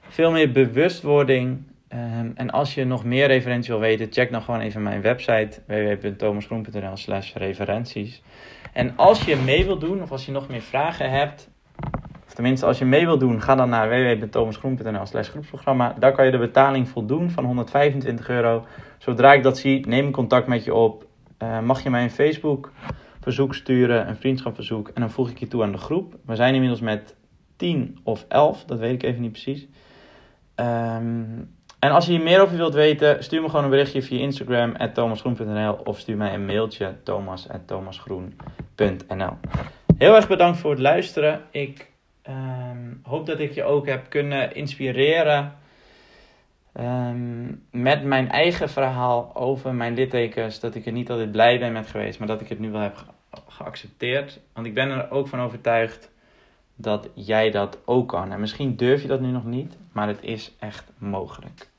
veel 0.09 0.31
meer 0.31 0.53
bewustwording. 0.53 1.63
Um, 1.97 2.33
en 2.35 2.51
als 2.51 2.75
je 2.75 2.85
nog 2.85 3.05
meer 3.05 3.27
referenties 3.27 3.69
wil 3.69 3.79
weten, 3.79 4.07
check 4.11 4.31
dan 4.31 4.43
gewoon 4.43 4.61
even 4.61 4.83
mijn 4.83 5.01
website 5.01 5.61
www.thomasgroen.nl 5.67 6.97
slash 6.97 7.35
referenties. 7.35 8.23
En 8.73 8.93
als 8.97 9.25
je 9.25 9.37
mee 9.37 9.65
wilt 9.65 9.81
doen, 9.81 10.03
of 10.03 10.11
als 10.11 10.27
je 10.27 10.33
nog 10.33 10.49
meer 10.49 10.61
vragen 10.61 11.11
hebt, 11.11 11.51
of 12.27 12.35
tenminste 12.35 12.67
als 12.67 12.79
je 12.79 12.85
mee 12.85 13.05
wilt 13.05 13.21
doen, 13.21 13.43
ga 13.43 13.55
dan 13.55 13.69
naar 13.69 13.89
www.thomasgroen.nl 13.89 15.07
slash 15.07 15.29
groepsprogramma. 15.29 15.97
Daar 15.99 16.13
kan 16.13 16.25
je 16.25 16.31
de 16.31 16.39
betaling 16.39 16.89
voldoen 16.89 17.31
van 17.31 17.45
125 17.45 18.29
euro. 18.29 18.67
Zodra 18.99 19.33
ik 19.33 19.43
dat 19.43 19.59
zie, 19.59 19.87
neem 19.87 20.11
contact 20.11 20.47
met 20.47 20.65
je 20.65 20.75
op. 20.75 21.07
Uh, 21.43 21.61
mag 21.61 21.83
je 21.83 21.91
mij 21.91 22.03
een 22.03 22.11
Facebook 22.11 22.73
verzoek 23.21 23.55
sturen, 23.55 24.09
een 24.09 24.17
vriendschapverzoek 24.17 24.89
en 24.89 25.01
dan 25.01 25.11
voeg 25.11 25.31
ik 25.31 25.39
je 25.39 25.49
toe 25.49 25.63
aan 25.63 25.73
de 25.73 25.79
groep. 25.79 26.17
We 26.25 26.37
zijn 26.37 26.55
inmiddels 26.55 26.81
met 26.81 27.17
10 27.57 27.99
of 28.03 28.25
11, 28.29 28.65
dat 28.65 28.79
weet 28.79 28.93
ik 28.93 29.03
even 29.03 29.21
niet 29.21 29.33
precies. 29.33 29.69
Um, 30.57 31.56
en 31.79 31.91
als 31.91 32.07
je 32.07 32.13
hier 32.13 32.23
meer 32.23 32.41
over 32.41 32.57
wilt 32.57 32.75
weten, 32.75 33.25
stuur 33.25 33.43
me 33.43 33.49
gewoon 33.49 33.65
een 33.65 33.71
berichtje 33.71 34.03
via 34.03 34.19
Instagram, 34.19 34.93
thomasgroen.nl 34.93 35.73
of 35.73 35.99
stuur 35.99 36.17
mij 36.17 36.35
een 36.35 36.47
mailtje, 36.47 36.95
thomas.thomasgroen.nl 37.03 39.33
Heel 39.99 40.15
erg 40.15 40.29
bedankt 40.29 40.59
voor 40.59 40.71
het 40.71 40.81
luisteren. 40.81 41.41
Ik 41.51 41.91
um, 42.29 43.01
hoop 43.03 43.27
dat 43.27 43.39
ik 43.39 43.53
je 43.53 43.65
ook 43.65 43.87
heb 43.87 44.09
kunnen 44.09 44.55
inspireren 44.55 45.55
um, 46.81 47.63
met 47.71 48.05
mijn 48.05 48.31
eigen 48.31 48.69
verhaal 48.69 49.31
over 49.35 49.75
mijn 49.75 49.95
littekens. 49.95 50.61
Dat 50.61 50.75
ik 50.75 50.87
er 50.87 50.93
niet 50.93 51.11
altijd 51.11 51.31
blij 51.31 51.59
ben 51.59 51.73
met 51.73 51.87
geweest, 51.87 52.19
maar 52.19 52.29
dat 52.29 52.41
ik 52.41 52.49
het 52.49 52.59
nu 52.59 52.71
wel 52.71 52.81
heb 52.81 53.05
geaccepteerd. 53.49 54.41
Want 54.53 54.67
ik 54.67 54.75
ben 54.75 54.91
er 54.91 55.11
ook 55.11 55.29
van 55.29 55.41
overtuigd 55.41 56.11
dat 56.77 57.09
jij 57.15 57.51
dat 57.51 57.79
ook 57.85 58.09
kan. 58.09 58.33
En 58.33 58.41
misschien 58.41 58.77
durf 58.77 59.03
je 59.03 59.09
dat 59.09 59.21
nu 59.21 59.31
nog 59.31 59.45
niet, 59.45 59.77
maar 59.93 60.09
het 60.09 60.23
is 60.23 60.55
echt 60.59 60.93
mogelijk. 60.99 61.71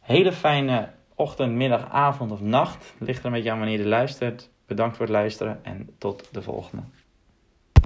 Hele 0.00 0.32
fijne 0.32 0.88
ochtend, 1.14 1.52
middag, 1.52 1.90
avond 1.90 2.32
of 2.32 2.40
nacht. 2.40 2.94
Ligt 2.98 3.18
er 3.20 3.26
een 3.26 3.32
beetje 3.32 3.50
aan 3.50 3.58
wanneer 3.58 3.78
je 3.78 3.86
luistert. 3.86 4.50
Bedankt 4.66 4.96
voor 4.96 5.06
het 5.06 5.14
luisteren 5.14 5.64
en 5.64 5.88
tot 5.98 6.28
de 6.32 6.42
volgende. 6.42 6.82